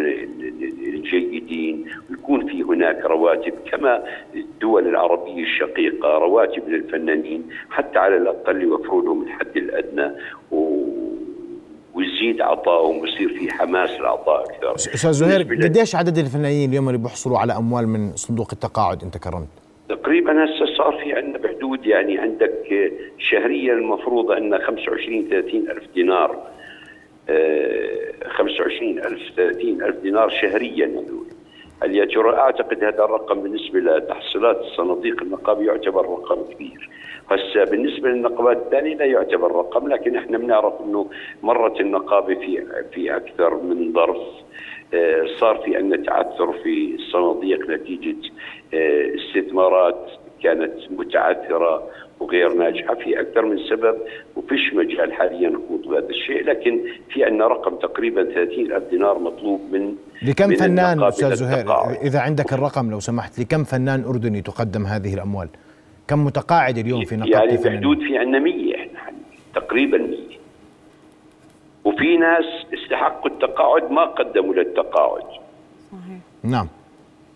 الجيدين 0.88 1.86
ويكون 2.09 2.47
في 2.47 2.63
هناك 2.63 3.05
رواتب 3.05 3.53
كما 3.71 4.03
الدول 4.36 4.88
العربية 4.88 5.43
الشقيقة 5.43 6.07
رواتب 6.09 6.69
للفنانين 6.69 7.43
حتى 7.69 8.00
على 8.00 8.17
الأقل 8.17 8.62
يوفروا 8.62 9.01
لهم 9.01 9.24
الحد 9.24 9.57
الأدنى 9.57 10.12
و 10.51 10.88
ويزيد 11.93 12.41
عطائهم 12.41 12.97
ويصير 12.97 13.29
في 13.39 13.51
حماس 13.51 13.89
العطاء 13.89 14.43
أكثر 14.43 14.75
أستاذ 14.75 15.12
زهير 15.12 15.41
قديش 15.41 15.95
عدد 15.95 16.17
الفنانين 16.17 16.69
اليوم 16.69 16.88
اللي 16.89 17.00
بيحصلوا 17.00 17.39
على 17.39 17.57
أموال 17.57 17.88
من 17.88 18.15
صندوق 18.15 18.47
التقاعد 18.53 19.03
أنت 19.03 19.17
كرمت؟ 19.17 19.47
تقريبا 19.89 20.46
هسه 20.46 20.65
صار 20.77 21.00
في 21.03 21.13
عندنا 21.13 21.38
بحدود 21.38 21.86
يعني 21.86 22.17
عندك 22.17 22.91
شهريا 23.17 23.74
المفروض 23.74 24.32
عندنا 24.32 24.58
25 24.65 25.29
30 25.29 25.72
ألف 25.72 25.84
دينار 25.96 26.48
25 28.25 29.00
ألف 29.00 29.22
30 29.36 29.84
ألف 29.84 29.96
دينار 29.96 30.29
شهريا 30.29 30.86
هذول. 30.86 31.27
أعتقد 32.34 32.84
هذا 32.84 33.03
الرقم 33.03 33.41
بالنسبة 33.41 33.79
لتحصيلات 33.79 34.60
الصناديق 34.62 35.22
النقابة 35.24 35.62
يعتبر 35.62 36.06
رقم 36.06 36.53
كبير. 36.53 36.89
هسه 37.29 37.63
بالنسبة 37.72 38.10
للنقابات 38.10 38.58
الثانية 38.58 38.96
لا 38.96 39.06
يعتبر 39.06 39.51
رقم 39.51 39.88
لكن 39.88 40.15
إحنا 40.15 40.38
بنعرف 40.38 40.74
إنه 40.86 41.10
مرت 41.44 41.82
النقابة 41.82 42.36
في 42.36 42.63
في 42.94 43.15
أكثر 43.15 43.56
من 43.56 43.94
ظرف. 43.94 44.17
آه، 44.17 44.41
صار 45.39 45.62
في 45.65 45.75
عندنا 45.75 46.03
تعثر 46.03 46.53
في 46.63 46.96
الصناديق 46.96 47.70
نتيجة 47.70 48.15
آه، 48.74 49.12
استثمارات 49.15 50.12
كانت 50.44 50.74
متعثرة 50.89 51.84
وغير 52.20 52.53
ناجحة 52.53 52.96
في 52.96 53.22
أكثر 53.22 53.46
من 53.46 53.58
سبب 53.70 53.96
وفيش 54.36 54.74
مجال 54.74 55.13
حاليا 55.13 55.50
نخوض 55.50 55.82
بهذا 55.88 56.10
الشيء 56.10 56.44
لكن 56.44 56.79
في 57.13 57.24
عندنا 57.24 57.48
رقم 57.48 57.75
تقريبا 57.75 58.24
30 58.24 58.72
ألف 58.72 58.84
دينار 58.91 59.20
مطلوب 59.20 59.62
من 59.72 59.96
لكم 60.22 60.50
من 60.50 60.56
فنان 60.56 61.03
أستاذ 61.03 61.36
زهير. 61.36 61.65
إذا 62.03 62.20
عندك 62.20 62.53
الرقم 62.53 62.91
لو 62.91 63.00
سمحت 63.00 63.39
لكم 63.39 63.63
فنان 63.63 64.03
أردني 64.03 64.41
تقدم 64.41 64.86
هذه 64.86 65.13
الأموال 65.13 65.50
كم 66.08 66.25
متقاعد 66.25 66.77
اليوم 66.77 67.06
في 67.06 67.15
نقابه 67.15 67.53
يعني؟ 67.53 67.58
بحدود 67.58 68.00
في 68.00 68.17
عندنا 68.17 68.39
100 68.39 68.75
إحنا 68.75 69.00
تقريبا 69.56 69.98
100 69.98 70.17
وفي 71.88 72.17
ناس 72.17 72.46
استحقوا 72.74 73.32
التقاعد 73.32 73.91
ما 73.91 74.06
قدموا 74.06 74.53
للتقاعد. 74.53 75.24
صحيح. 75.91 76.20
نعم. 76.44 76.67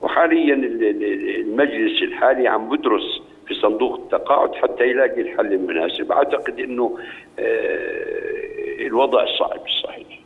وحاليا 0.02 0.54
ال- 0.54 0.84
ال- 0.84 1.36
المجلس 1.40 2.02
الحالي 2.04 2.48
عم 2.48 2.70
بدرس 2.70 3.22
في 3.48 3.54
صندوق 3.54 3.94
التقاعد 4.00 4.56
حتى 4.56 4.84
يلاقي 4.84 5.22
الحل 5.22 5.54
المناسب. 5.54 6.12
أعتقد 6.12 6.60
إنه 6.60 6.98
آه، 7.40 8.88
الوضع 8.88 9.26
صعب 9.40 9.62
صحيح. 9.84 10.20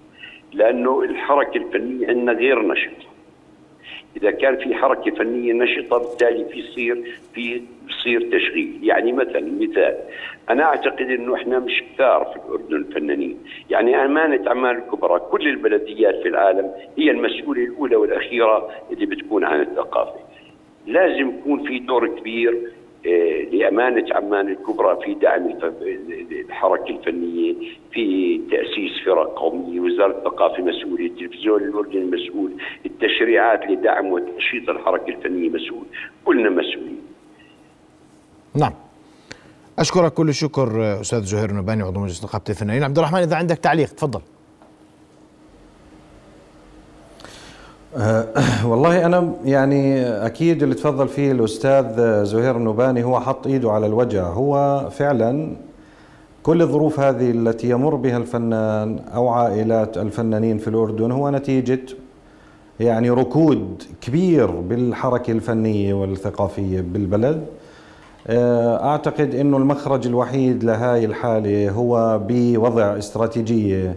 لأنه 0.54 1.02
الحركة 1.02 1.58
الفنية 1.58 2.08
عندنا 2.08 2.32
غير 2.32 2.62
نشطة. 2.68 3.08
إذا 4.18 4.32
كان 4.32 4.56
في 4.56 4.76
حركة 4.76 5.12
فنية 5.12 5.54
نشطة 5.54 5.98
بالتالي 5.98 6.46
في 6.46 6.60
يصير 6.60 7.20
في 7.34 7.62
بصير 7.88 8.22
تشغيل. 8.22 8.80
يعني 8.84 9.12
مثلا 9.12 9.52
مثال 9.60 9.98
أنا 10.50 10.64
أعتقد 10.64 11.02
إنه 11.02 11.36
إحنا 11.36 11.60
مش 11.60 11.84
كثار 11.94 12.26
في 12.26 12.36
الأردن 12.36 12.76
الفنانين. 12.76 13.38
يعني 13.70 13.96
أمانة 14.06 14.48
أعمال 14.48 14.78
الكبرى 14.78 15.20
كل 15.20 15.48
البلديات 15.48 16.22
في 16.22 16.28
العالم 16.28 16.72
هي 16.98 17.12
المسؤولة 17.12 17.64
الأولى 17.64 17.96
والأخيرة 17.96 18.70
اللي 18.92 19.06
بتكون 19.06 19.44
عن 19.44 19.62
الثقافة. 19.62 20.20
لازم 20.88 21.30
يكون 21.30 21.64
في 21.64 21.80
دور 21.80 22.08
كبير 22.08 22.72
لأمانة 23.52 24.16
عمان 24.16 24.50
الكبرى 24.50 24.98
في 25.06 25.14
دعم 25.14 25.60
الحركة 26.32 26.90
الفنية 26.90 27.54
في 27.92 28.38
تأسيس 28.52 29.06
فرق 29.06 29.40
قومية 29.40 29.80
وزارة 29.80 30.18
الثقافة 30.18 30.64
مسؤولة 30.64 31.06
التلفزيون 31.06 31.64
الأردني 31.64 32.06
مسؤول 32.06 32.52
التشريعات 32.86 33.64
لدعم 33.70 34.06
وتنشيط 34.06 34.70
الحركة 34.70 35.10
الفنية 35.10 35.50
مسؤول 35.50 35.86
كلنا 36.26 36.50
مسؤولين. 36.50 37.02
نعم. 38.56 38.74
أشكرك 39.80 40.14
كل 40.14 40.30
الشكر 40.30 41.02
أستاذ 41.02 41.22
زهير 41.22 41.54
نباني 41.54 41.84
عضو 41.84 42.00
مجلس 42.00 42.24
نقابة 42.24 42.46
الفنانين 42.50 42.84
عبد 42.84 42.98
الرحمن 42.98 43.20
إذا 43.20 43.36
عندك 43.36 43.58
تعليق 43.58 43.88
تفضل. 43.88 44.22
والله 48.70 49.06
أنا 49.06 49.34
يعني 49.46 50.08
أكيد 50.08 50.64
اللي 50.64 50.76
تفضل 50.76 51.08
فيه 51.08 51.32
الأستاذ 51.32 52.24
زهير 52.24 52.58
النباني 52.58 53.04
هو 53.04 53.20
حط 53.20 53.48
إيده 53.48 53.72
على 53.72 53.86
الوجع 53.86 54.24
هو 54.24 54.86
فعلا 54.92 55.56
كل 56.44 56.62
الظروف 56.62 57.00
هذه 57.00 57.32
التي 57.32 57.70
يمر 57.70 57.96
بها 57.96 58.18
الفنان 58.18 59.00
أو 59.14 59.30
عائلات 59.30 59.98
الفنانين 59.98 60.58
في 60.58 60.68
الأردن 60.68 61.12
هو 61.12 61.30
نتيجة 61.30 61.80
يعني 62.80 63.10
ركود 63.10 63.84
كبير 64.02 64.52
بالحركة 64.52 65.32
الفنية 65.32 65.94
والثقافية 65.94 66.82
بالبلد. 66.82 67.46
أه، 68.28 68.86
أعتقد 68.86 69.36
إنه 69.36 69.58
المخرج 69.58 70.08
الوحيد 70.08 70.64
لهاي 70.64 71.06
الحالة 71.06 71.70
هو 71.70 72.22
بوضع 72.28 72.98
استراتيجية 72.98 73.90
آه، 73.90 73.94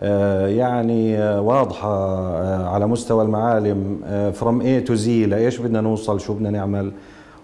يعني 0.00 1.18
آه، 1.18 1.40
واضحة 1.40 1.88
آه، 1.88 2.68
على 2.68 2.86
مستوى 2.86 3.24
المعالم 3.24 4.00
فروم 4.34 4.60
A 4.60 4.86
to 4.88 4.92
Z 4.92 5.08
لإيش 5.08 5.58
بدنا 5.58 5.80
نوصل 5.80 6.20
شو 6.20 6.34
بدنا 6.34 6.50
نعمل. 6.50 6.92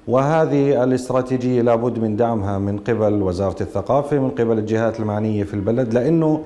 وهذه 0.08 0.84
الاستراتيجية 0.84 1.62
لابد 1.62 1.98
من 1.98 2.16
دعمها 2.16 2.58
من 2.58 2.78
قبل 2.78 3.22
وزارة 3.22 3.62
الثقافة 3.62 4.18
من 4.18 4.30
قبل 4.30 4.58
الجهات 4.58 5.00
المعنية 5.00 5.44
في 5.44 5.54
البلد 5.54 5.94
لأنه 5.94 6.42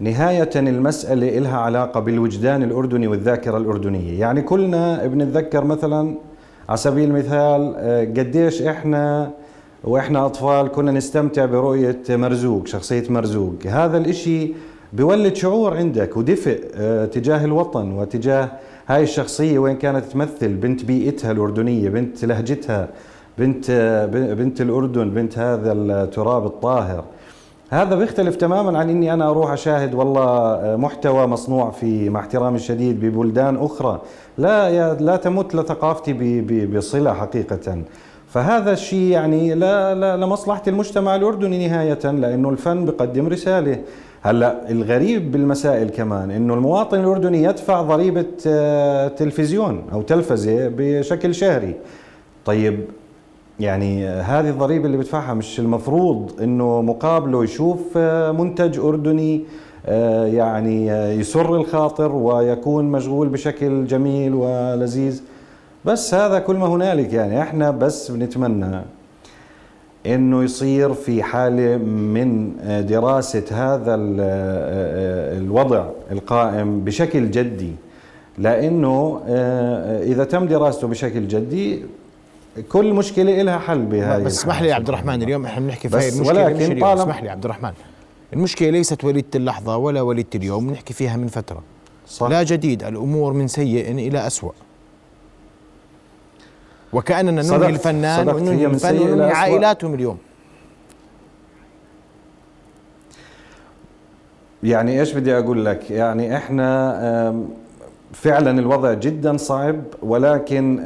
نهاية 0.00 0.50
المسألة 0.56 1.38
إلها 1.38 1.56
علاقة 1.58 2.00
بالوجدان 2.00 2.62
الأردني 2.62 3.06
والذاكرة 3.06 3.56
الأردنية. 3.56 4.20
يعني 4.20 4.42
كلنا 4.42 5.06
بنتذكر 5.06 5.64
مثلا 5.64 6.14
على 6.68 6.76
سبيل 6.76 7.08
المثال 7.08 7.74
آه، 7.76 8.04
قديش 8.04 8.62
إحنا 8.62 9.30
وإحنا 9.84 10.26
أطفال 10.26 10.68
كنا 10.68 10.92
نستمتع 10.92 11.44
برؤية 11.44 12.02
مرزوق 12.10 12.66
شخصية 12.66 13.04
مرزوق. 13.08 13.54
هذا 13.66 13.98
الإشي 13.98 14.52
بيولد 14.96 15.36
شعور 15.36 15.76
عندك 15.76 16.16
ودفء 16.16 16.60
آه، 16.74 17.04
تجاه 17.04 17.44
الوطن 17.44 17.92
وتجاه 17.92 18.48
هاي 18.86 19.02
الشخصية 19.02 19.58
وين 19.58 19.76
كانت 19.76 20.04
تمثل 20.04 20.54
بنت 20.54 20.84
بيئتها 20.84 21.32
الأردنية 21.32 21.88
بنت 21.88 22.24
لهجتها 22.24 22.88
بنت 23.38 23.70
آه، 23.70 24.06
بنت 24.34 24.60
الأردن 24.60 25.10
بنت 25.10 25.38
هذا 25.38 25.72
التراب 25.72 26.46
الطاهر. 26.46 27.04
هذا 27.70 27.96
بيختلف 27.96 28.36
تماما 28.36 28.78
عن 28.78 28.90
إني 28.90 29.12
أنا 29.12 29.30
أروح 29.30 29.50
أشاهد 29.50 29.94
والله 29.94 30.60
محتوى 30.76 31.26
مصنوع 31.26 31.70
في 31.70 32.10
مع 32.10 32.20
احترامي 32.20 32.56
الشديد 32.56 33.00
ببلدان 33.04 33.56
أخرى. 33.56 34.00
لا 34.38 34.68
يا 34.68 34.94
لا 34.94 35.16
تمت 35.16 35.54
لثقافتي 35.54 36.40
بصلة 36.66 37.12
حقيقة. 37.12 37.82
فهذا 38.28 38.72
الشيء 38.72 39.10
يعني 39.10 39.54
لا 39.54 39.94
لا 39.94 40.16
لمصلحة 40.16 40.62
المجتمع 40.66 41.16
الأردني 41.16 41.68
نهاية 41.68 42.10
لأنه 42.10 42.50
الفن 42.50 42.84
بقدم 42.84 43.26
رسالة. 43.26 43.78
هلا 44.26 44.70
الغريب 44.70 45.32
بالمسائل 45.32 45.88
كمان 45.88 46.30
إنه 46.30 46.54
المواطن 46.54 47.00
الأردني 47.00 47.42
يدفع 47.42 47.82
ضريبة 47.82 48.26
آه، 48.46 49.08
تلفزيون 49.08 49.82
أو 49.92 50.02
تلفزة 50.02 50.68
بشكل 50.76 51.34
شهري. 51.34 51.74
طيب 52.44 52.84
يعني 53.60 54.08
هذه 54.08 54.50
الضريبة 54.50 54.86
اللي 54.86 54.96
بدفعها 54.96 55.34
مش 55.34 55.60
المفروض 55.60 56.40
إنه 56.42 56.82
مقابله 56.82 57.44
يشوف 57.44 57.78
آه، 57.96 58.32
منتج 58.32 58.78
أردني 58.78 59.44
آه، 59.86 60.26
يعني 60.26 60.86
يسر 61.20 61.56
الخاطر 61.56 62.12
ويكون 62.12 62.84
مشغول 62.84 63.28
بشكل 63.28 63.86
جميل 63.86 64.34
ولذيذ. 64.34 65.22
بس 65.84 66.14
هذا 66.14 66.38
كل 66.38 66.56
ما 66.56 66.66
هنالك 66.66 67.12
يعني. 67.12 67.42
إحنا 67.42 67.70
بس 67.70 68.10
بنتمنى 68.10 68.82
إنه 70.14 70.44
يصير 70.44 70.94
في 70.94 71.22
حالة 71.22 71.76
من 71.76 72.52
دراسة 72.88 73.44
هذا 73.50 73.94
آه، 73.94 74.16
آه، 74.20 75.38
الوضع 75.38 75.86
القائم 76.12 76.80
بشكل 76.84 77.30
جدي. 77.30 77.72
لأنه 78.38 79.20
آه، 79.28 80.02
إذا 80.02 80.24
تم 80.24 80.46
دراسته 80.46 80.88
بشكل 80.88 81.28
جدي 81.28 81.82
كل 82.68 82.92
مشكلة 82.94 83.42
لها 83.42 83.58
حل 83.58 83.78
بهذه 83.78 84.22
بس 84.22 84.32
اسمح 84.38 84.62
لي 84.62 84.68
يا 84.68 84.74
عبد 84.74 84.88
الرحمن 84.88 85.22
اليوم 85.22 85.44
إحنا 85.46 85.66
بنحكي 85.66 85.88
في 85.88 85.96
هاي 85.96 86.08
المشكلة 86.08 86.44
ولكن 86.44 86.80
طالما- 86.80 87.02
اسمح 87.02 87.22
لي 87.22 87.28
عبد 87.30 87.44
الرحمن. 87.44 87.70
المشكلة 88.32 88.70
ليست 88.70 89.04
وليدة 89.04 89.26
اللحظة 89.34 89.76
ولا 89.76 90.00
وليدة 90.02 90.28
اليوم 90.34 90.66
بنحكي 90.68 90.94
فيها 90.94 91.16
من 91.16 91.26
فترة. 91.26 91.62
صح. 92.08 92.26
لا 92.28 92.42
جديد 92.42 92.84
الأمور 92.84 93.32
من 93.32 93.48
سيء 93.48 93.90
إلى 93.90 94.26
أسوأ. 94.26 94.52
وكأننا 96.92 97.42
ننهي 97.42 97.68
الفنان. 97.68 98.28
وننهي 98.28 98.66
الفن 98.66 98.98
وننهي. 98.98 99.30
عائلاتهم 99.32 99.94
اليوم 99.94 100.18
يعني 104.62 105.00
إيش 105.00 105.12
بدي 105.12 105.38
أقول 105.38 105.64
لك 105.64 105.90
يعني 105.90 106.36
إحنا 106.36 107.44
فعلا 108.12 108.60
الوضع 108.60 108.92
جدا 108.92 109.36
صعب 109.36 109.76
ولكن 110.02 110.76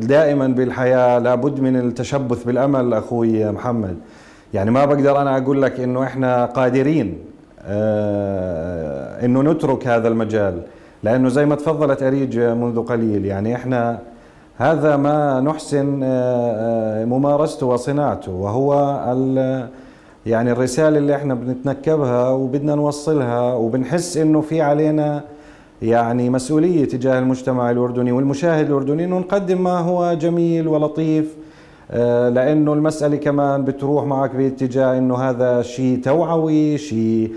دائما 0.00 0.46
بالحياة 0.46 1.18
لابد 1.18 1.60
من 1.60 1.76
التشبث 1.76 2.44
بالأمل 2.44 2.94
أخوي 2.94 3.50
محمد 3.52 3.96
يعني 4.54 4.70
ما 4.70 4.84
بقدر 4.84 5.20
أنا 5.22 5.36
أقول 5.38 5.62
لك 5.62 5.80
إنه 5.80 6.02
إحنا 6.04 6.44
قادرين 6.44 7.18
آه، 7.62 9.24
إنه 9.24 9.42
نترك 9.42 9.86
هذا 9.86 10.08
المجال 10.08 10.62
لأنه 11.02 11.28
زي 11.28 11.46
ما 11.46 11.54
تفضلت 11.54 12.02
أريج 12.02 12.38
منذ 12.38 12.82
قليل 12.82 13.24
يعني 13.24 13.54
إحنا 13.54 13.98
هذا 14.58 14.96
ما 14.96 15.40
نحسن 15.40 16.00
آه، 16.02 16.06
آه، 16.06 17.04
ممارسته 17.04 17.66
وصناعته 17.66 18.32
وهو 18.32 18.74
يعني 20.26 20.52
الرسالة 20.52 20.98
اللي 20.98 21.16
إحنا 21.16 21.34
بنتنكبها 21.34 22.30
وبدنا 22.30 22.74
نوصلها 22.74 23.54
وبنحس 23.54 24.16
إنه 24.16 24.40
في 24.40 24.62
علينا 24.62 25.24
يعني 25.82 26.30
مسؤولية 26.30 26.84
تجاه 26.84 27.18
المجتمع 27.18 27.70
الأردني 27.70 28.12
والمشاهد 28.12 28.66
الأردني 28.66 29.04
إنه 29.04 29.18
نقدم 29.18 29.64
ما 29.64 29.78
هو 29.78 30.14
جميل 30.14 30.68
ولطيف 30.68 31.36
آه، 31.90 32.28
لأنه 32.28 32.72
المسألة 32.72 33.16
كمان 33.16 33.64
بتروح 33.64 34.04
معك 34.04 34.34
باتجاه 34.34 34.98
إنه 34.98 35.16
هذا 35.16 35.62
شيء 35.62 36.00
توعوي 36.04 36.78
شيء 36.78 37.32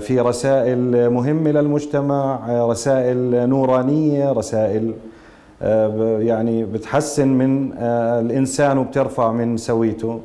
في 0.00 0.20
رسائل 0.20 1.10
مهمة 1.10 1.50
للمجتمع 1.50 2.40
رسائل 2.68 3.48
نورانية 3.48 4.32
رسائل 4.32 4.92
يعني 6.20 6.64
بتحسن 6.64 7.28
من 7.28 7.72
آه، 7.78 8.20
الإنسان 8.20 8.78
وبترفع 8.78 9.32
من 9.32 9.56
سويته. 9.56 10.20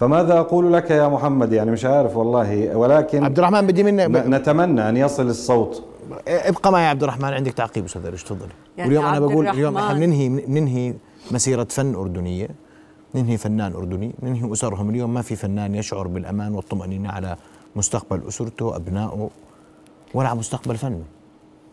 فماذا 0.00 0.38
أقول 0.38 0.72
لك 0.72 0.90
يا 0.90 1.08
محمد؟ 1.08 1.52
يعني 1.52 1.70
مش 1.70 1.84
عارف 1.84 2.16
والله 2.16 2.76
ولكن 2.76 3.24
عبد 3.24 3.38
الرحمن 3.38 3.66
بدي 3.66 3.82
منك 3.82 4.26
نتمنى 4.26 4.88
أن 4.88 4.96
يصل 4.96 5.26
الصوت. 5.26 5.84
ابقى 6.28 6.72
معي 6.72 6.86
عبد 6.86 7.02
الرحمن 7.02 7.24
عندك 7.24 7.52
تعقيب 7.52 7.84
أستاذ 7.84 8.08
ريش 8.10 8.24
تفضلي. 8.24 8.48
يعني 8.78 8.88
واليوم 8.88 9.04
أنا 9.04 9.20
بقول 9.20 9.48
اليوم 9.48 9.76
إحنا 9.76 9.94
بننهي 9.94 10.28
بننهي 10.28 10.94
مسيرة 11.30 11.66
فن 11.70 11.94
أردنية 11.94 12.48
ننهي 13.14 13.36
فنان 13.36 13.72
أردني 13.72 14.14
ننهي 14.22 14.52
أسرهم. 14.52 14.90
اليوم 14.90 15.14
ما 15.14 15.22
في 15.22 15.36
فنان 15.36 15.74
يشعر 15.74 16.06
بالأمان 16.06 16.54
والطمانينه 16.54 17.10
على 17.10 17.36
مستقبل 17.76 18.28
أسرته 18.28 18.76
أبنائه 18.76 19.30
ولا 20.14 20.28
على 20.28 20.38
مستقبل 20.38 20.76
فنه. 20.76 21.02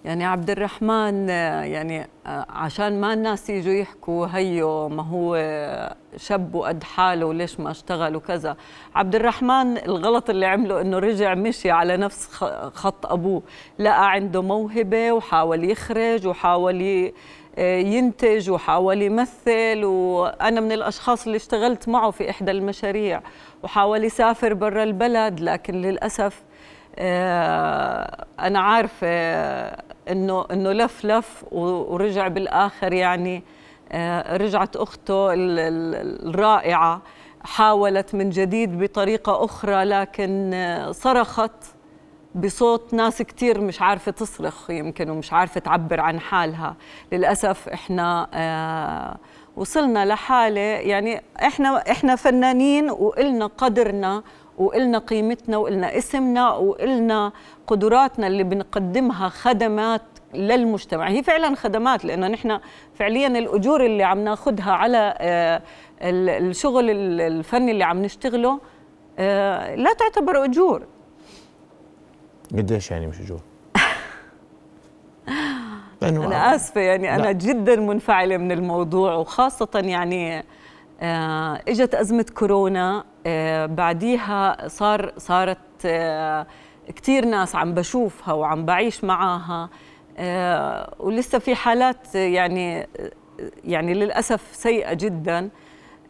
يعني 0.05 0.25
عبد 0.25 0.49
الرحمن 0.49 1.29
يعني 1.29 2.07
آه، 2.27 2.45
عشان 2.49 3.01
ما 3.01 3.13
الناس 3.13 3.49
يجوا 3.49 3.73
يحكوا 3.73 4.27
هيو 4.33 4.89
ما 4.89 5.03
هو 5.03 5.35
آه، 5.35 5.95
شاب 6.17 6.55
وقد 6.55 6.83
حاله 6.83 7.25
وليش 7.25 7.59
ما 7.59 7.71
اشتغل 7.71 8.15
وكذا. 8.15 8.57
عبد 8.95 9.15
الرحمن 9.15 9.77
الغلط 9.77 10.29
اللي 10.29 10.45
عمله 10.45 10.81
إنه 10.81 10.99
رجع 10.99 11.33
مشي 11.35 11.71
على 11.71 11.97
نفس 11.97 12.27
خط 12.73 13.05
أبوه. 13.05 13.41
لقى 13.79 14.11
عنده 14.11 14.41
موهبة 14.41 15.11
وحاول 15.11 15.63
يخرج 15.71 16.27
وحاول 16.27 17.11
آه، 17.57 17.77
ينتج 17.77 18.49
وحاول 18.49 19.01
يمثل 19.01 19.83
وأنا 19.83 20.61
من 20.61 20.71
الأشخاص 20.71 21.25
اللي 21.25 21.35
اشتغلت 21.35 21.89
معه 21.89 22.11
في 22.11 22.29
إحدى 22.29 22.51
المشاريع 22.51 23.21
وحاول 23.63 24.03
يسافر 24.03 24.53
برا 24.53 24.83
البلد 24.83 25.39
لكن 25.39 25.73
للأسف 25.81 26.43
أنا 26.99 28.59
عارفة 28.59 29.07
آه، 29.07 29.81
إنه 30.09 30.45
إنه 30.51 30.71
لف 30.71 31.05
لف 31.05 31.43
ورجع 31.51 32.27
بالآخر 32.27 32.93
يعني 32.93 33.43
آه، 33.91 34.37
رجعت 34.37 34.75
أخته 34.75 35.33
ال- 35.33 35.59
ال- 35.59 36.29
الرائعة 36.29 37.01
حاولت 37.43 38.15
من 38.15 38.29
جديد 38.29 38.79
بطريقة 38.83 39.45
أخرى 39.45 39.83
لكن 39.83 40.53
آه، 40.53 40.91
صرخت 40.91 41.51
بصوت 42.35 42.93
ناس 42.93 43.21
كتير 43.21 43.61
مش 43.61 43.81
عارفة 43.81 44.11
تصرخ 44.11 44.69
يمكن 44.69 45.09
ومش 45.09 45.33
عارفة 45.33 45.59
تعبر 45.59 45.99
عن 45.99 46.19
حالها. 46.19 46.75
للأسف 47.11 47.69
إحنا 47.69 48.27
آه 48.33 49.17
وصلنا 49.55 50.05
لحالة 50.05 50.59
يعني 50.61 51.21
إحنا 51.43 51.91
إحنا 51.91 52.15
فنانين 52.15 52.89
وإلنا 52.89 53.45
قدرنا 53.45 54.23
وإلنا 54.57 54.97
قيمتنا 54.97 55.57
وإلنا 55.57 55.97
اسمنا 55.97 56.51
وإلنا 56.55 57.31
قدراتنا 57.67 58.27
اللي 58.27 58.43
بنقدمها 58.43 59.29
خدمات 59.29 60.01
للمجتمع. 60.33 61.09
هي 61.09 61.23
فعلا 61.23 61.55
خدمات 61.55 62.05
لأنه 62.05 62.27
نحن 62.27 62.59
فعليا 62.93 63.27
الأجور 63.27 63.85
اللي 63.85 64.03
عم 64.03 64.19
ناخدها 64.19 64.71
على 64.71 65.13
آه 65.17 65.61
ال- 66.01 66.29
الشغل 66.49 66.89
ال- 66.89 67.21
الفني 67.21 67.71
اللي 67.71 67.83
عم 67.83 68.01
نشتغله 68.01 68.59
آه 69.19 69.75
لا 69.75 69.93
تعتبر 69.93 70.43
أجور. 70.45 70.83
قديش 72.51 72.91
يعني 72.91 73.07
مش 73.07 73.19
أجور؟ 73.21 73.39
لأنه 76.01 76.25
أنا 76.25 76.55
آسفة 76.55 76.81
يعني 76.81 77.15
أنا 77.15 77.21
لا. 77.23 77.31
جدا 77.31 77.75
منفعلة 77.75 78.37
من 78.37 78.51
الموضوع 78.51 79.13
وخاصة 79.13 79.69
يعني 79.75 80.43
آه، 81.01 81.61
إجت 81.67 81.95
أزمة 81.95 82.25
كورونا 82.35 83.03
بعديها 83.65 84.67
صار 84.67 85.13
صارت 85.17 85.57
آه، 85.85 86.47
كتير 86.95 87.25
ناس 87.25 87.55
عم 87.55 87.73
بشوفها 87.73 88.33
وعم 88.33 88.65
بعيش 88.65 89.03
معاها. 89.03 89.69
آه، 90.17 90.93
ولسه 90.99 91.39
في 91.39 91.55
حالات 91.55 92.15
يعني 92.15 92.87
يعني 93.63 93.93
للأسف 93.93 94.41
سيئة 94.53 94.93
جدا. 94.93 95.49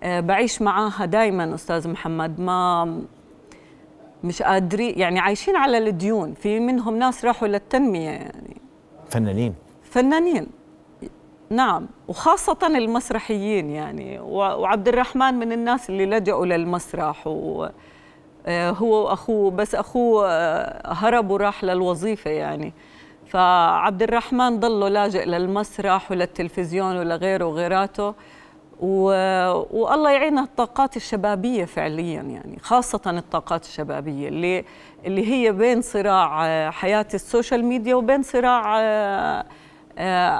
آه، 0.03 0.19
بعيش 0.19 0.61
معاها 0.61 1.05
دائما 1.05 1.55
أستاذ 1.55 1.89
محمد. 1.89 2.39
ما 2.39 3.01
مش 4.23 4.41
قادرين 4.41 4.99
يعني 4.99 5.19
عايشين 5.19 5.55
على 5.55 5.77
الديون. 5.77 6.33
في 6.33 6.59
منهم 6.59 6.97
ناس 6.97 7.25
راحوا 7.25 7.47
للتنمية 7.47 8.09
يعني. 8.09 8.61
فنانين. 9.09 9.55
فنانين. 9.83 10.47
نعم. 11.49 11.87
وخاصة 12.07 12.57
المسرحيين 12.67 13.69
يعني. 13.69 14.19
وعبد 14.19 14.87
الرحمن 14.87 15.33
من 15.33 15.51
الناس 15.51 15.89
اللي 15.89 16.05
لجأوا 16.05 16.45
للمسرح 16.45 17.27
آه، 18.47 18.69
هو 18.71 19.05
وأخوه 19.05 19.51
بس 19.51 19.75
أخوه 19.75 20.27
آه، 20.29 20.93
هرب 20.93 21.31
وراح 21.31 21.63
للوظيفة 21.63 22.31
يعني. 22.31 22.73
فعبد 23.27 24.03
الرحمن 24.03 24.59
ضله 24.59 24.89
لاجئ 24.89 25.25
للمسرح 25.25 26.11
وللتلفزيون 26.11 26.97
ولغيره 26.97 27.45
وغيراته. 27.45 28.13
و... 28.79 29.05
والله 29.71 30.11
يعين 30.11 30.39
الطاقات 30.39 30.97
الشبابية 30.97 31.65
فعليا 31.65 32.21
يعني. 32.21 32.59
خاصة 32.61 33.01
الطاقات 33.07 33.63
الشبابية 33.63 34.27
اللي 34.27 34.65
اللي 35.05 35.27
هي 35.27 35.51
بين 35.51 35.81
صراع 35.81 36.45
آه، 36.47 36.69
حياة 36.69 37.07
السوشيال 37.13 37.65
ميديا 37.65 37.95
وبين 37.95 38.23
صراع 38.23 38.79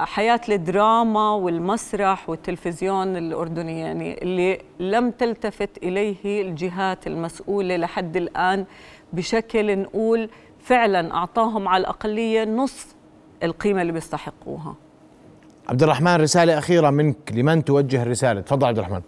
حياة 0.05 0.41
الدراما 0.49 1.29
والمسرح 1.31 2.29
والتلفزيون 2.29 3.17
الأردني 3.17 3.79
يعني 3.79 4.21
اللي 4.21 4.61
لم 4.79 5.11
تلتفت 5.11 5.69
إليه 5.83 6.41
الجهات 6.41 7.07
المسؤولة 7.07 7.75
لحد 7.77 8.17
الآن 8.17 8.65
بشكل 9.13 9.79
نقول 9.79 10.29
فعلا 10.59 11.13
أعطاهم 11.15 11.67
على 11.67 11.81
الأقلية 11.81 12.43
نص 12.43 12.87
القيمة 13.43 13.81
اللي 13.81 13.91
بيستحقوها. 13.93 14.75
عبد 15.69 15.83
الرحمن 15.83 16.15
رسالة 16.15 16.57
أخيرة 16.57 16.89
منك 16.89 17.15
لمن 17.33 17.65
توجه 17.65 18.03
الرسالة؟ 18.03 18.41
تفضل 18.41 18.67
عبد 18.67 18.77
الرحمن 18.77 19.01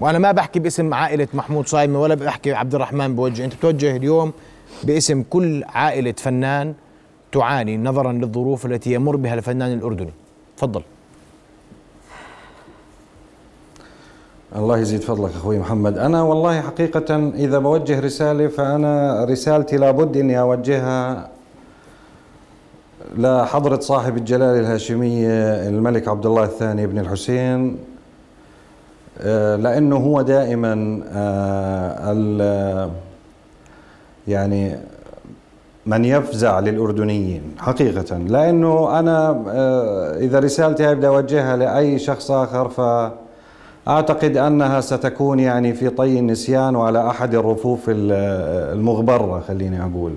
وأنا 0.00 0.18
ما 0.18 0.32
بحكي 0.32 0.58
باسم 0.58 0.94
عائلة 0.94 1.28
محمود 1.34 1.66
صايمة 1.68 2.00
ولا 2.00 2.14
بحكي 2.14 2.52
عبد 2.52 2.74
الرحمن 2.74 3.16
بوجه 3.16 3.44
أنت 3.44 3.54
بتوجه 3.54 3.96
اليوم 3.96 4.32
باسم 4.84 5.22
كل 5.22 5.64
عائلة 5.64 6.12
فنان 6.12 6.74
تعاني 7.34 7.76
نظرا 7.76 8.12
للظروف 8.12 8.66
التي 8.66 8.92
يمر 8.92 9.16
بها 9.16 9.34
الفنان 9.34 9.72
الأردني. 9.72 10.12
تفضل. 10.56 10.82
الله 14.56 14.78
يزيد 14.78 15.00
فضلك 15.00 15.30
أخوي 15.30 15.58
محمد. 15.58 15.98
أنا 15.98 16.22
والله 16.22 16.60
حقيقة 16.60 17.30
إذا 17.34 17.58
بوجه 17.58 18.00
رسالة 18.00 18.48
فأنا 18.48 19.24
رسالتي 19.24 19.76
لابد 19.76 20.16
إني 20.16 20.40
أوجهها 20.40 21.28
لحضرة 23.16 23.80
صاحب 23.80 24.16
الجلالة 24.16 24.60
الهاشمية 24.60 25.68
الملك 25.68 26.08
عبد 26.08 26.26
الله 26.26 26.44
الثاني 26.44 26.86
بن 26.86 26.98
الحسين 26.98 27.78
آه، 29.20 29.56
لأنه 29.56 29.96
هو 29.96 30.22
دائما 30.22 31.02
آه، 31.12 32.90
يعني 34.28 34.76
من 35.86 36.04
يفزع 36.04 36.60
للأردنيين 36.60 37.42
حقيقة. 37.58 38.18
لأنه 38.18 38.98
أنا 38.98 39.42
آه، 39.48 40.18
إذا 40.18 40.38
رسالتي 40.38 40.84
هاي 40.84 40.94
بدي 40.94 41.06
أوجهها 41.08 41.56
لأي 41.56 41.98
شخص 41.98 42.30
آخر 42.30 42.68
ف 42.68 42.80
اعتقد 43.88 44.36
أنها 44.36 44.80
ستكون 44.80 45.40
يعني 45.40 45.72
في 45.74 45.88
طي 45.90 46.18
النسيان 46.18 46.76
وعلى 46.76 47.06
أحد 47.10 47.34
الرفوف 47.34 47.80
ال- 47.88 48.12
المغبرة 48.78 49.40
خليني 49.48 49.82
أقول. 49.82 50.12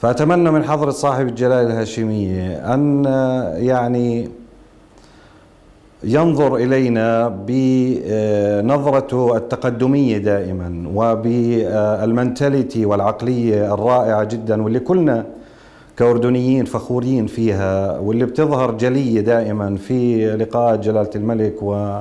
فأتمنى 0.00 0.50
من 0.50 0.64
حضرة 0.64 0.90
صاحب 0.90 1.26
الجلالة 1.28 1.62
الهاشمية 1.70 2.74
أن 2.74 3.04
يعني 3.56 4.28
ينظر 6.06 6.56
إلينا 6.56 7.28
بنظرته 7.46 9.36
التقدمية 9.36 10.18
دائما 10.18 10.84
وبالمنتاليتي 10.94 12.86
والعقلية 12.86 13.74
الرائعة 13.74 14.24
جدا 14.24 14.62
واللي 14.62 14.80
كلنا 14.80 15.24
كأردنيين 15.96 16.64
فخورين 16.64 17.26
فيها 17.26 17.98
واللي 17.98 18.24
بتظهر 18.24 18.70
جلية 18.70 19.20
دائما 19.20 19.76
في 19.76 20.26
لقاءات 20.36 20.80
جلالة 20.80 21.10
الملك 21.16 21.62
و 21.62 22.00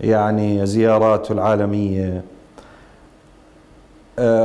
يعني 0.00 0.66
زياراته 0.66 1.32
العالمية. 1.32 2.22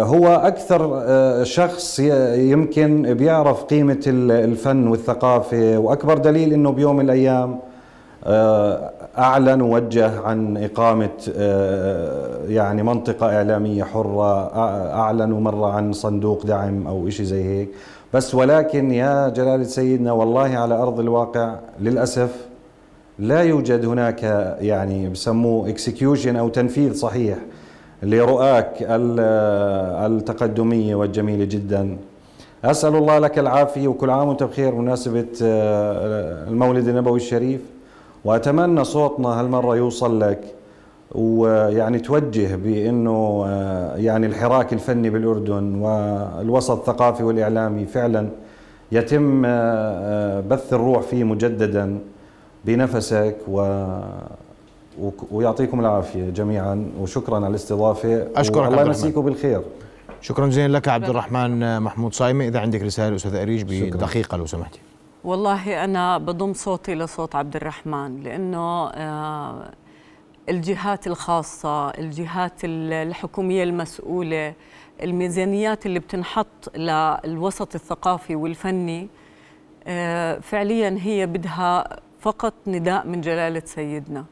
هو 0.04 0.28
أكثر 0.28 1.04
شخص 1.44 2.00
يمكن 2.36 3.14
بيعرف 3.14 3.64
قيمة 3.64 4.00
ال- 4.08 4.32
الفن 4.32 4.88
والثقافة 4.88 5.78
وأكبر 5.78 6.18
دليل 6.18 6.54
إنه 6.54 6.72
بيوم 6.72 6.96
من 6.96 7.06
الأيام 7.06 7.60
أعلن 8.28 9.62
ووجه 9.62 10.20
عن 10.20 10.58
إقامة 10.58 11.10
آه، 11.36 12.40
يعني 12.48 12.84
منطقة 12.84 13.36
إعلامية 13.38 13.84
حرة 13.84 14.48
أع- 14.50 14.94
اعلنوا 14.96 15.40
مرة 15.42 15.72
عن 15.74 15.94
صندوق 15.94 16.46
دعم 16.46 16.88
أو 16.88 17.10
شيء 17.10 17.26
زي 17.26 17.44
هيك 17.44 17.70
بس 18.14 18.36
ولكن 18.36 18.92
يا 18.92 19.30
جلالة 19.30 19.64
سيدنا 19.64 20.12
والله 20.12 20.58
على 20.58 20.74
أرض 20.76 21.00
الواقع 21.00 21.56
للأسف 21.82 22.30
لا 23.20 23.42
يوجد 23.42 23.86
هناك 23.86 24.24
يعني 24.62 25.10
بسموه 25.10 25.70
اكسكيوشن 25.70 26.36
أو 26.36 26.50
تنفيذ 26.50 26.94
صحيح 26.94 27.38
لرؤاك 28.04 28.74
ال- 28.82 29.20
التقدمية 30.12 30.96
والجميلة 30.96 31.46
جدا. 31.46 31.98
أسأل 32.66 32.96
الله 32.96 33.20
لك 33.20 33.40
العافية 33.40 33.88
وكل 33.88 34.10
عام 34.10 34.28
وأنت 34.28 34.44
بخير 34.44 34.72
بمناسبة 34.76 35.26
آه، 35.44 36.48
المولد 36.50 36.88
النبوي 36.88 37.18
الشريف 37.18 37.62
وأتمنى 38.26 38.84
صوتنا 38.84 39.28
هالمرة 39.28 39.76
يوصل 39.76 40.20
لك 40.20 40.56
ويعني 41.12 42.00
توجه 42.00 42.56
بإنه 42.56 43.44
آه، 43.48 43.96
يعني 43.96 44.26
الحراك 44.26 44.74
الفني 44.74 45.10
بالأردن 45.10 45.76
والوسط 45.76 46.90
الثقافي 46.90 47.24
والإعلامي 47.24 47.86
فعلا 47.86 48.30
يتم 48.92 49.46
آه، 49.46 49.50
آه، 49.50 50.40
بث 50.42 50.74
الروح 50.74 51.02
فيه 51.02 51.24
مجددا 51.24 52.00
بنفسك 52.66 53.38
و 53.48 53.88
ويعطيكم 55.32 55.80
العافية 55.80 56.30
جميعا 56.30 56.92
وشكرا 57.00 57.36
على 57.36 57.48
الاستضافة 57.48 58.28
أشكرك 58.36 58.68
الله 58.68 58.82
يمسيكم 58.82 59.22
بالخير. 59.22 59.62
شكرا 60.22 60.48
جزيلا 60.48 60.78
لك 60.78 60.88
عبد 60.88 61.10
الرحمن 61.10 61.82
محمود 61.82 62.14
صايمه 62.14 62.48
إذا 62.48 62.60
عندك 62.60 62.82
رسالة 62.82 63.16
أستاذ 63.16 63.36
اريج 63.36 63.64
بدقيقة 63.64 64.38
لو 64.38 64.46
سمحتي 64.46 64.80
والله 65.24 65.84
أنا 65.84 66.18
بضم 66.18 66.54
صوتي 66.54 66.96
لصوت 66.96 67.36
عبد 67.36 67.56
الرحمن 67.56 68.24
لأنه 68.24 68.92
الجهات 70.50 71.08
الخاصة 71.08 71.90
الجهات 71.90 72.54
الحكومية 72.64 73.64
المسؤولة 73.64 74.54
الميزانيات 75.04 75.86
اللي 75.86 76.00
بتنحط 76.00 76.78
للوسط 76.78 77.76
الثقافي 77.76 78.36
والفني 78.36 79.08
آه، 79.88 80.40
فعليا 80.40 80.98
هي 81.02 81.26
بدها 81.26 82.00
فقط 82.20 82.54
نداء 82.68 83.08
من 83.08 83.22
جلالة 83.22 83.62
سيدنا 83.66 84.26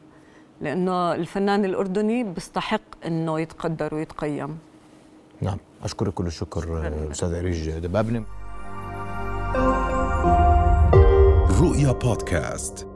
لأنه 0.60 1.14
الفنان 1.14 1.64
الأردني 1.64 2.24
بيستحق 2.24 2.80
أنه 3.06 3.40
يتقدر 3.40 3.94
ويتقيم. 3.94 4.58
نعم 5.40 5.58
أشكرك 5.84 6.14
كل 6.14 6.26
الشكر 6.26 6.92
أستاذ 7.10 7.34
إريج 7.34 7.70
دبابني 7.70 8.24
رؤيا 11.58 11.92
بودكاست. 11.92 12.87